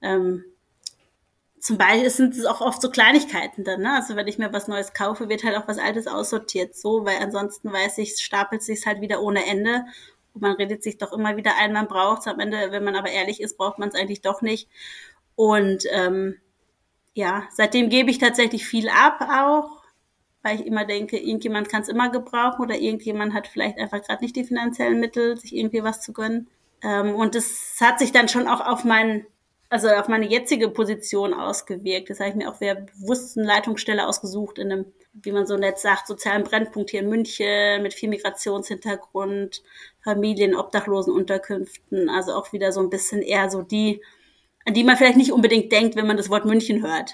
ähm, 0.00 0.46
zum 1.58 1.76
Beispiel 1.76 2.08
sind 2.08 2.34
es 2.34 2.46
auch 2.46 2.62
oft 2.62 2.80
so 2.80 2.90
Kleinigkeiten 2.90 3.64
dann, 3.64 3.82
ne? 3.82 3.96
Also 3.96 4.16
wenn 4.16 4.26
ich 4.26 4.38
mir 4.38 4.50
was 4.50 4.66
Neues 4.66 4.94
kaufe, 4.94 5.28
wird 5.28 5.44
halt 5.44 5.58
auch 5.58 5.68
was 5.68 5.76
Altes 5.76 6.06
aussortiert, 6.06 6.74
so, 6.74 7.04
weil 7.04 7.18
ansonsten 7.18 7.70
weiß 7.70 7.98
ich, 7.98 8.16
stapelt 8.16 8.62
sich 8.62 8.86
halt 8.86 9.02
wieder 9.02 9.20
ohne 9.20 9.44
Ende. 9.44 9.84
Und 10.32 10.40
man 10.40 10.52
redet 10.52 10.82
sich 10.82 10.96
doch 10.96 11.12
immer 11.12 11.36
wieder 11.36 11.58
ein, 11.58 11.74
man 11.74 11.86
braucht 11.86 12.20
es. 12.20 12.28
Am 12.28 12.40
Ende, 12.40 12.72
wenn 12.72 12.84
man 12.84 12.96
aber 12.96 13.10
ehrlich 13.10 13.42
ist, 13.42 13.58
braucht 13.58 13.78
man 13.78 13.90
es 13.90 13.94
eigentlich 13.94 14.22
doch 14.22 14.40
nicht. 14.40 14.70
Und 15.36 15.84
ähm, 15.90 16.40
ja, 17.14 17.48
seitdem 17.52 17.88
gebe 17.88 18.10
ich 18.10 18.18
tatsächlich 18.18 18.66
viel 18.66 18.88
ab 18.88 19.20
auch, 19.20 19.82
weil 20.42 20.60
ich 20.60 20.66
immer 20.66 20.84
denke, 20.84 21.18
irgendjemand 21.18 21.68
kann 21.68 21.82
es 21.82 21.88
immer 21.88 22.10
gebrauchen 22.10 22.62
oder 22.62 22.78
irgendjemand 22.78 23.34
hat 23.34 23.46
vielleicht 23.46 23.78
einfach 23.78 24.02
gerade 24.02 24.22
nicht 24.22 24.36
die 24.36 24.44
finanziellen 24.44 25.00
Mittel, 25.00 25.36
sich 25.36 25.54
irgendwie 25.54 25.82
was 25.82 26.00
zu 26.00 26.12
gönnen. 26.12 26.48
Ähm, 26.82 27.14
und 27.14 27.34
das 27.34 27.76
hat 27.80 27.98
sich 27.98 28.12
dann 28.12 28.28
schon 28.28 28.48
auch 28.48 28.66
auf 28.66 28.84
meinen 28.84 29.26
also 29.70 29.88
auf 29.88 30.08
meine 30.08 30.26
jetzige 30.28 30.68
Position 30.68 31.32
ausgewirkt. 31.32 32.10
Das 32.10 32.18
habe 32.18 32.30
ich 32.30 32.36
mir 32.36 32.50
auch 32.50 32.56
sehr 32.56 32.74
bewusst 32.74 33.38
eine 33.38 33.46
Leitungsstelle 33.46 34.06
ausgesucht 34.06 34.58
in 34.58 34.72
einem, 34.72 34.86
wie 35.12 35.30
man 35.30 35.46
so 35.46 35.56
nett 35.56 35.78
sagt, 35.78 36.08
sozialen 36.08 36.42
Brennpunkt 36.42 36.90
hier 36.90 37.00
in 37.00 37.08
München 37.08 37.80
mit 37.80 37.94
viel 37.94 38.08
Migrationshintergrund, 38.08 39.62
Familien, 40.02 40.56
Obdachlosenunterkünften. 40.56 42.10
Also 42.10 42.34
auch 42.34 42.52
wieder 42.52 42.72
so 42.72 42.80
ein 42.80 42.90
bisschen 42.90 43.22
eher 43.22 43.48
so 43.48 43.62
die, 43.62 44.02
an 44.64 44.74
die 44.74 44.84
man 44.84 44.96
vielleicht 44.96 45.16
nicht 45.16 45.32
unbedingt 45.32 45.72
denkt, 45.72 45.96
wenn 45.96 46.06
man 46.06 46.16
das 46.16 46.30
Wort 46.30 46.44
München 46.44 46.82
hört. 46.82 47.12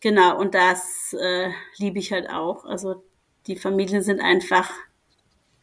Genau, 0.00 0.38
und 0.38 0.54
das 0.54 1.14
äh, 1.18 1.50
liebe 1.76 1.98
ich 1.98 2.12
halt 2.12 2.30
auch. 2.30 2.64
Also 2.64 3.02
die 3.46 3.56
Familien 3.56 4.02
sind 4.02 4.20
einfach 4.20 4.70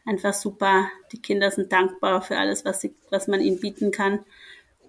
einfach 0.08 0.32
super. 0.32 0.88
Die 1.12 1.20
Kinder 1.20 1.50
sind 1.50 1.72
dankbar 1.72 2.22
für 2.22 2.38
alles, 2.38 2.64
was, 2.64 2.80
sie, 2.80 2.94
was 3.10 3.28
man 3.28 3.40
ihnen 3.40 3.60
bieten 3.60 3.90
kann. 3.90 4.24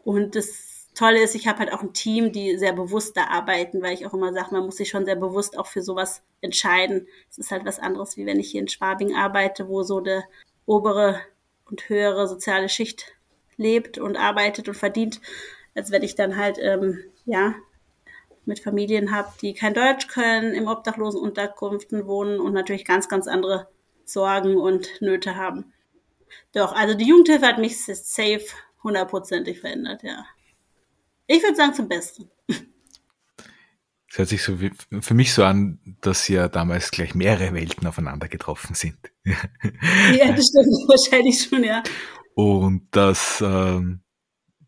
Und 0.06 0.36
das 0.36 0.88
Tolle 0.96 1.22
ist, 1.22 1.36
ich 1.36 1.48
habe 1.48 1.60
halt 1.60 1.74
auch 1.74 1.82
ein 1.82 1.94
Team, 1.94 2.32
die 2.32 2.58
sehr 2.58 2.74
bewusst 2.74 3.16
da 3.18 3.26
arbeiten, 3.26 3.82
weil 3.82 3.94
ich 3.94 4.06
auch 4.06 4.14
immer 4.14 4.34
sage, 4.34 4.50
man 4.52 4.66
muss 4.66 4.78
sich 4.78 4.90
schon 4.90 5.06
sehr 5.06 5.18
bewusst 5.18 5.58
auch 5.58 5.68
für 5.68 5.82
sowas 5.82 6.24
entscheiden. 6.42 7.08
Es 7.30 7.38
ist 7.38 7.52
halt 7.52 7.66
was 7.66 7.80
anderes, 7.80 8.18
wie 8.18 8.26
wenn 8.26 8.40
ich 8.40 8.52
hier 8.52 8.62
in 8.62 8.70
Schwabing 8.70 9.14
arbeite, 9.16 9.68
wo 9.68 9.84
so 9.84 10.00
eine 10.00 10.24
obere 10.66 11.20
und 11.70 11.90
höhere 11.90 12.28
soziale 12.28 12.70
Schicht 12.70 13.14
lebt 13.58 13.98
und 13.98 14.16
arbeitet 14.16 14.68
und 14.68 14.76
verdient, 14.76 15.20
als 15.76 15.92
wenn 15.92 16.04
ich 16.04 16.16
dann 16.16 16.38
halt, 16.38 16.58
ähm, 16.60 17.00
ja, 17.26 17.56
mit 18.46 18.60
Familien 18.60 19.12
habe, 19.12 19.32
die 19.42 19.54
kein 19.54 19.74
Deutsch 19.74 20.08
können, 20.08 20.54
im 20.54 20.68
obdachlosen 20.68 21.22
Unterkünften 21.22 22.08
wohnen 22.08 22.40
und 22.40 22.54
natürlich 22.54 22.86
ganz, 22.86 23.08
ganz 23.08 23.28
andere 23.28 23.68
Sorgen 24.06 24.58
und 24.58 24.90
Nöte 25.02 25.36
haben. 25.36 25.74
Doch, 26.54 26.74
also 26.74 26.96
die 26.96 27.08
Jugendhilfe 27.08 27.46
hat 27.46 27.60
mich 27.60 27.84
safe 27.86 28.46
hundertprozentig 28.84 29.60
verändert, 29.60 30.04
ja. 30.04 30.26
Ich 31.28 31.44
würde 31.44 31.56
sagen 31.56 31.74
zum 31.74 31.88
Besten. 31.88 32.30
Es 34.12 34.18
hört 34.18 34.30
sich 34.30 34.42
so 34.42 34.60
wie, 34.60 34.72
für 35.02 35.14
mich 35.14 35.34
so 35.34 35.44
an, 35.44 35.80
dass 36.02 36.28
ja 36.28 36.48
damals 36.48 36.90
gleich 36.90 37.14
mehrere 37.14 37.54
Welten 37.54 37.86
aufeinander 37.88 38.28
getroffen 38.28 38.74
sind. 38.74 38.98
ja, 39.24 40.32
das 40.32 40.48
stimmt 40.48 40.66
wahrscheinlich 40.88 41.44
schon, 41.44 41.64
ja. 41.64 41.84
Und 42.34 42.88
dass 42.92 43.42
ähm, 43.42 44.02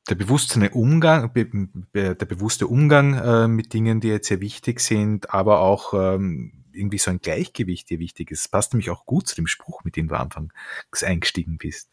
der 0.09 0.15
bewusste 0.15 0.69
Umgang, 0.71 1.31
der 1.93 2.13
bewusste 2.15 2.67
Umgang 2.67 3.13
äh, 3.13 3.47
mit 3.47 3.73
Dingen, 3.73 4.01
die 4.01 4.07
jetzt 4.07 4.27
sehr 4.27 4.41
wichtig 4.41 4.79
sind, 4.79 5.33
aber 5.33 5.59
auch 5.59 5.93
ähm, 5.93 6.61
irgendwie 6.73 6.97
so 6.97 7.11
ein 7.11 7.19
Gleichgewicht 7.19 7.89
hier 7.89 7.99
wichtig 7.99 8.31
ist. 8.31 8.45
Das 8.45 8.51
passt 8.51 8.73
nämlich 8.73 8.89
auch 8.89 9.05
gut 9.05 9.27
zu 9.27 9.35
dem 9.35 9.47
Spruch, 9.47 9.83
mit 9.83 9.95
dem 9.95 10.07
du 10.07 10.15
anfangs 10.15 11.03
eingestiegen 11.03 11.57
bist. 11.57 11.89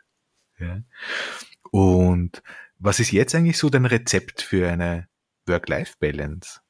Ja. 0.59 0.81
Und 1.71 2.42
was 2.79 3.01
ist 3.01 3.12
jetzt 3.12 3.35
eigentlich 3.35 3.59
so 3.59 3.68
dein 3.68 3.85
Rezept 3.85 4.42
für 4.42 4.68
eine 4.68 5.09
Work-Life-Balance? 5.47 6.61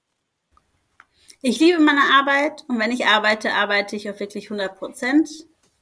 Ich 1.40 1.60
liebe 1.60 1.78
meine 1.78 2.02
Arbeit 2.18 2.64
und 2.66 2.78
wenn 2.80 2.90
ich 2.90 3.06
arbeite, 3.06 3.52
arbeite 3.52 3.94
ich 3.94 4.10
auf 4.10 4.18
wirklich 4.18 4.46
100 4.46 4.76
Prozent. 4.76 5.28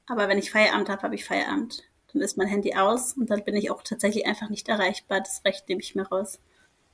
Aber 0.06 0.28
wenn 0.28 0.38
ich 0.38 0.50
Feierabend 0.50 0.88
habe, 0.88 1.02
habe 1.02 1.14
ich 1.14 1.24
Feierabend. 1.24 1.82
Dann 2.16 2.22
ist 2.22 2.38
mein 2.38 2.48
Handy 2.48 2.74
aus 2.74 3.12
und 3.12 3.28
dann 3.28 3.44
bin 3.44 3.56
ich 3.56 3.70
auch 3.70 3.82
tatsächlich 3.82 4.24
einfach 4.26 4.48
nicht 4.48 4.70
erreichbar. 4.70 5.20
Das 5.20 5.42
Recht 5.44 5.68
nehme 5.68 5.82
ich 5.82 5.94
mir 5.94 6.08
raus. 6.08 6.38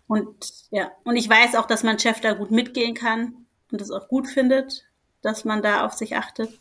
Und 0.08 0.34
ja, 0.70 0.90
und 1.04 1.14
ich 1.14 1.28
weiß 1.28 1.54
auch, 1.54 1.66
dass 1.66 1.84
mein 1.84 2.00
Chef 2.00 2.20
da 2.20 2.32
gut 2.32 2.50
mitgehen 2.50 2.94
kann 2.94 3.46
und 3.70 3.80
es 3.80 3.92
auch 3.92 4.08
gut 4.08 4.26
findet, 4.26 4.84
dass 5.20 5.44
man 5.44 5.62
da 5.62 5.86
auf 5.86 5.92
sich 5.92 6.16
achtet. 6.16 6.58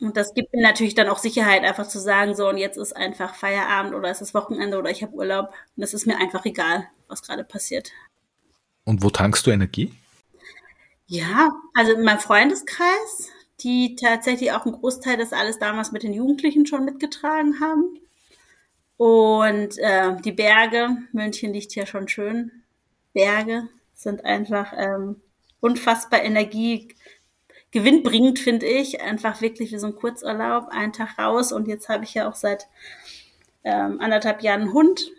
Und 0.00 0.16
das 0.16 0.32
gibt 0.32 0.54
mir 0.54 0.62
natürlich 0.62 0.94
dann 0.94 1.10
auch 1.10 1.18
Sicherheit, 1.18 1.62
einfach 1.62 1.86
zu 1.86 1.98
sagen, 2.00 2.34
so 2.34 2.48
und 2.48 2.56
jetzt 2.56 2.78
ist 2.78 2.96
einfach 2.96 3.34
Feierabend 3.34 3.94
oder 3.94 4.08
es 4.08 4.22
ist 4.22 4.32
Wochenende 4.32 4.78
oder 4.78 4.90
ich 4.90 5.02
habe 5.02 5.12
Urlaub. 5.12 5.52
Und 5.76 5.82
es 5.82 5.92
ist 5.92 6.06
mir 6.06 6.16
einfach 6.16 6.46
egal, 6.46 6.88
was 7.08 7.20
gerade 7.20 7.44
passiert. 7.44 7.92
Und 8.84 9.02
wo 9.02 9.10
tankst 9.10 9.46
du 9.46 9.50
Energie? 9.50 9.92
Ja, 11.06 11.50
also 11.74 11.92
in 11.92 12.02
meinem 12.02 12.18
Freundeskreis, 12.18 13.28
die 13.60 13.96
tatsächlich 13.96 14.52
auch 14.52 14.66
einen 14.66 14.74
Großteil 14.74 15.16
des 15.16 15.32
alles 15.32 15.58
damals 15.58 15.92
mit 15.92 16.02
den 16.02 16.12
Jugendlichen 16.12 16.66
schon 16.66 16.84
mitgetragen 16.84 17.60
haben. 17.60 17.98
Und 18.96 19.78
äh, 19.78 20.16
die 20.22 20.32
Berge, 20.32 20.96
München 21.12 21.52
liegt 21.52 21.72
hier 21.72 21.86
schon 21.86 22.08
schön. 22.08 22.50
Berge 23.12 23.68
sind 23.94 24.24
einfach 24.24 24.72
ähm, 24.76 25.20
unfassbar 25.60 26.22
Energie 26.22 26.88
gewinnbringend, 27.70 28.38
finde 28.38 28.66
ich. 28.66 29.00
Einfach 29.02 29.40
wirklich 29.40 29.72
wie 29.72 29.78
so 29.78 29.86
ein 29.86 29.96
Kurzurlaub, 29.96 30.68
einen 30.68 30.92
Tag 30.92 31.18
raus. 31.18 31.52
Und 31.52 31.68
jetzt 31.68 31.88
habe 31.88 32.04
ich 32.04 32.14
ja 32.14 32.28
auch 32.28 32.34
seit 32.34 32.68
ähm, 33.64 34.00
anderthalb 34.00 34.42
Jahren 34.42 34.62
einen 34.62 34.72
Hund. 34.72 35.10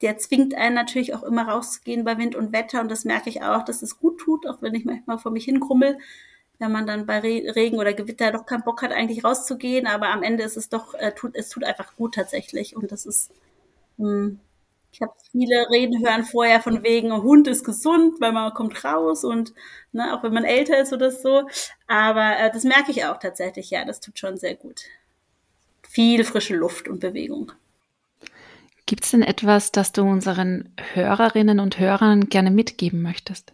Der 0.00 0.18
zwingt 0.18 0.54
einen 0.54 0.74
natürlich 0.74 1.14
auch 1.14 1.22
immer 1.22 1.48
rauszugehen 1.48 2.04
bei 2.04 2.18
Wind 2.18 2.34
und 2.34 2.52
Wetter. 2.52 2.80
Und 2.80 2.90
das 2.90 3.04
merke 3.04 3.30
ich 3.30 3.42
auch, 3.42 3.64
dass 3.64 3.82
es 3.82 3.98
gut 3.98 4.18
tut, 4.18 4.46
auch 4.46 4.62
wenn 4.62 4.74
ich 4.74 4.84
manchmal 4.84 5.18
vor 5.18 5.30
mich 5.30 5.44
hinkrummel. 5.44 5.98
Wenn 6.58 6.72
man 6.72 6.86
dann 6.86 7.06
bei 7.06 7.18
Regen 7.18 7.78
oder 7.78 7.92
Gewitter 7.92 8.30
doch 8.30 8.46
keinen 8.46 8.62
Bock 8.62 8.82
hat, 8.82 8.92
eigentlich 8.92 9.24
rauszugehen. 9.24 9.86
Aber 9.86 10.08
am 10.08 10.22
Ende 10.22 10.44
ist 10.44 10.56
es 10.56 10.68
doch, 10.68 10.94
äh, 10.94 11.12
tut, 11.12 11.34
es 11.34 11.48
tut 11.48 11.64
einfach 11.64 11.96
gut 11.96 12.14
tatsächlich. 12.14 12.76
Und 12.76 12.92
das 12.92 13.06
ist, 13.06 13.30
mh, 13.96 14.08
hm, 14.08 14.40
ich 14.94 15.02
habe 15.02 15.12
viele 15.32 15.68
Reden 15.70 16.06
hören 16.06 16.22
vorher 16.22 16.60
von 16.60 16.84
wegen, 16.84 17.12
Hund 17.12 17.48
ist 17.48 17.64
gesund, 17.64 18.20
weil 18.20 18.30
man 18.30 18.54
kommt 18.54 18.84
raus 18.84 19.24
und 19.24 19.52
ne, 19.90 20.16
auch 20.16 20.22
wenn 20.22 20.32
man 20.32 20.44
älter 20.44 20.80
ist 20.80 20.92
oder 20.92 21.10
so. 21.10 21.48
Aber 21.88 22.38
äh, 22.38 22.52
das 22.52 22.62
merke 22.62 22.92
ich 22.92 23.04
auch 23.04 23.18
tatsächlich, 23.18 23.70
ja, 23.70 23.84
das 23.84 23.98
tut 23.98 24.20
schon 24.20 24.36
sehr 24.36 24.54
gut. 24.54 24.82
Viel 25.82 26.22
frische 26.22 26.54
Luft 26.54 26.86
und 26.86 27.00
Bewegung. 27.00 27.50
Gibt 28.86 29.04
es 29.04 29.10
denn 29.10 29.22
etwas, 29.22 29.72
das 29.72 29.90
du 29.90 30.02
unseren 30.02 30.72
Hörerinnen 30.92 31.58
und 31.58 31.80
Hörern 31.80 32.28
gerne 32.28 32.52
mitgeben 32.52 33.02
möchtest? 33.02 33.52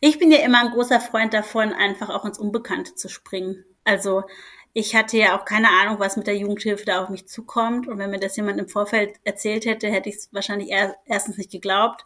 Ich 0.00 0.18
bin 0.18 0.30
ja 0.30 0.38
immer 0.38 0.60
ein 0.60 0.70
großer 0.70 1.00
Freund 1.00 1.34
davon, 1.34 1.72
einfach 1.72 2.08
auch 2.10 2.24
ins 2.24 2.38
Unbekannte 2.38 2.94
zu 2.94 3.08
springen. 3.08 3.64
Also 3.84 4.24
ich 4.72 4.94
hatte 4.94 5.16
ja 5.16 5.38
auch 5.38 5.44
keine 5.44 5.68
Ahnung, 5.68 5.98
was 5.98 6.16
mit 6.16 6.26
der 6.26 6.36
Jugendhilfe 6.36 6.84
da 6.84 7.02
auf 7.02 7.08
mich 7.08 7.26
zukommt. 7.26 7.88
Und 7.88 7.98
wenn 7.98 8.10
mir 8.10 8.20
das 8.20 8.36
jemand 8.36 8.58
im 8.58 8.68
Vorfeld 8.68 9.16
erzählt 9.24 9.66
hätte, 9.66 9.88
hätte 9.88 10.08
ich 10.08 10.16
es 10.16 10.28
wahrscheinlich 10.32 10.70
eher, 10.70 10.96
erstens 11.06 11.38
nicht 11.38 11.50
geglaubt. 11.50 12.04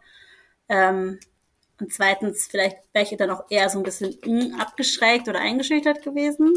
Ähm, 0.69 1.19
und 1.81 1.93
zweitens, 1.93 2.47
vielleicht 2.47 2.79
wäre 2.93 3.05
ich 3.05 3.17
dann 3.17 3.31
auch 3.31 3.45
eher 3.51 3.69
so 3.69 3.79
ein 3.79 3.83
bisschen 3.83 4.55
abgeschreckt 4.59 5.29
oder 5.29 5.41
eingeschüchtert 5.41 6.03
gewesen. 6.03 6.55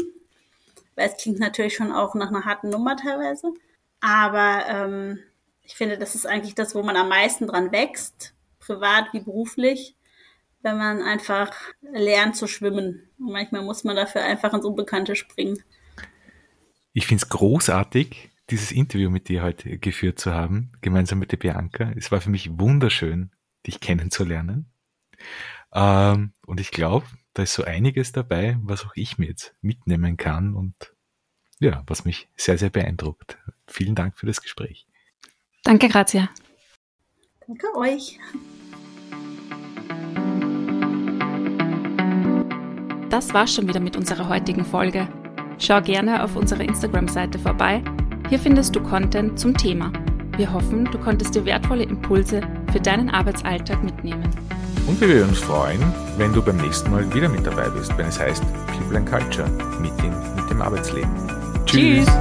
Weil 0.94 1.10
es 1.10 1.22
klingt 1.22 1.38
natürlich 1.38 1.74
schon 1.74 1.92
auch 1.92 2.14
nach 2.14 2.28
einer 2.28 2.44
harten 2.44 2.70
Nummer 2.70 2.96
teilweise. 2.96 3.52
Aber 4.00 4.64
ähm, 4.68 5.18
ich 5.62 5.74
finde, 5.74 5.98
das 5.98 6.14
ist 6.14 6.26
eigentlich 6.26 6.54
das, 6.54 6.74
wo 6.74 6.82
man 6.82 6.96
am 6.96 7.08
meisten 7.08 7.48
dran 7.48 7.72
wächst, 7.72 8.34
privat 8.60 9.12
wie 9.12 9.20
beruflich, 9.20 9.96
wenn 10.66 10.78
man 10.78 11.00
einfach 11.00 11.52
lernt 11.80 12.34
zu 12.34 12.48
schwimmen. 12.48 13.08
Und 13.18 13.32
manchmal 13.32 13.62
muss 13.62 13.84
man 13.84 13.94
dafür 13.94 14.24
einfach 14.24 14.52
ins 14.52 14.64
Unbekannte 14.64 15.14
springen. 15.14 15.62
Ich 16.92 17.06
finde 17.06 17.22
es 17.22 17.28
großartig, 17.28 18.30
dieses 18.50 18.72
Interview 18.72 19.08
mit 19.08 19.28
dir 19.28 19.44
heute 19.44 19.78
geführt 19.78 20.18
zu 20.18 20.34
haben, 20.34 20.72
gemeinsam 20.80 21.20
mit 21.20 21.30
der 21.30 21.36
Bianca. 21.36 21.92
Es 21.96 22.10
war 22.10 22.20
für 22.20 22.30
mich 22.30 22.58
wunderschön, 22.58 23.30
dich 23.64 23.78
kennenzulernen. 23.78 24.66
Ähm, 25.72 26.32
und 26.44 26.58
ich 26.58 26.72
glaube, 26.72 27.06
da 27.34 27.44
ist 27.44 27.54
so 27.54 27.62
einiges 27.62 28.10
dabei, 28.10 28.58
was 28.60 28.84
auch 28.84 28.92
ich 28.96 29.18
mir 29.18 29.26
jetzt 29.26 29.54
mitnehmen 29.60 30.16
kann 30.16 30.54
und 30.54 30.74
ja, 31.60 31.84
was 31.86 32.04
mich 32.04 32.28
sehr, 32.36 32.58
sehr 32.58 32.70
beeindruckt. 32.70 33.38
Vielen 33.68 33.94
Dank 33.94 34.18
für 34.18 34.26
das 34.26 34.42
Gespräch. 34.42 34.88
Danke, 35.62 35.88
Grazia. 35.88 36.28
Danke 37.46 37.66
euch. 37.76 38.18
Das 43.16 43.32
war's 43.32 43.54
schon 43.54 43.66
wieder 43.66 43.80
mit 43.80 43.96
unserer 43.96 44.28
heutigen 44.28 44.62
Folge. 44.62 45.08
Schau 45.58 45.80
gerne 45.80 46.22
auf 46.22 46.36
unserer 46.36 46.60
Instagram-Seite 46.60 47.38
vorbei. 47.38 47.82
Hier 48.28 48.38
findest 48.38 48.76
du 48.76 48.82
Content 48.82 49.38
zum 49.38 49.56
Thema. 49.56 49.90
Wir 50.36 50.52
hoffen, 50.52 50.84
du 50.84 50.98
konntest 50.98 51.34
dir 51.34 51.46
wertvolle 51.46 51.84
Impulse 51.84 52.42
für 52.70 52.78
deinen 52.78 53.08
Arbeitsalltag 53.08 53.82
mitnehmen. 53.82 54.28
Und 54.86 55.00
wir 55.00 55.08
würden 55.08 55.30
uns 55.30 55.38
freuen, 55.38 55.80
wenn 56.18 56.34
du 56.34 56.42
beim 56.42 56.58
nächsten 56.58 56.90
Mal 56.90 57.10
wieder 57.14 57.30
mit 57.30 57.46
dabei 57.46 57.70
bist, 57.70 57.96
wenn 57.96 58.08
es 58.08 58.20
heißt 58.20 58.44
People 58.66 58.98
and 58.98 59.08
Culture, 59.08 59.48
Meeting 59.80 60.12
mit 60.36 60.50
dem 60.50 60.60
Arbeitsleben. 60.60 61.08
Tschüss. 61.64 62.04
Tschüss. 62.04 62.14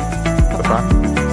Baba. 0.49 1.24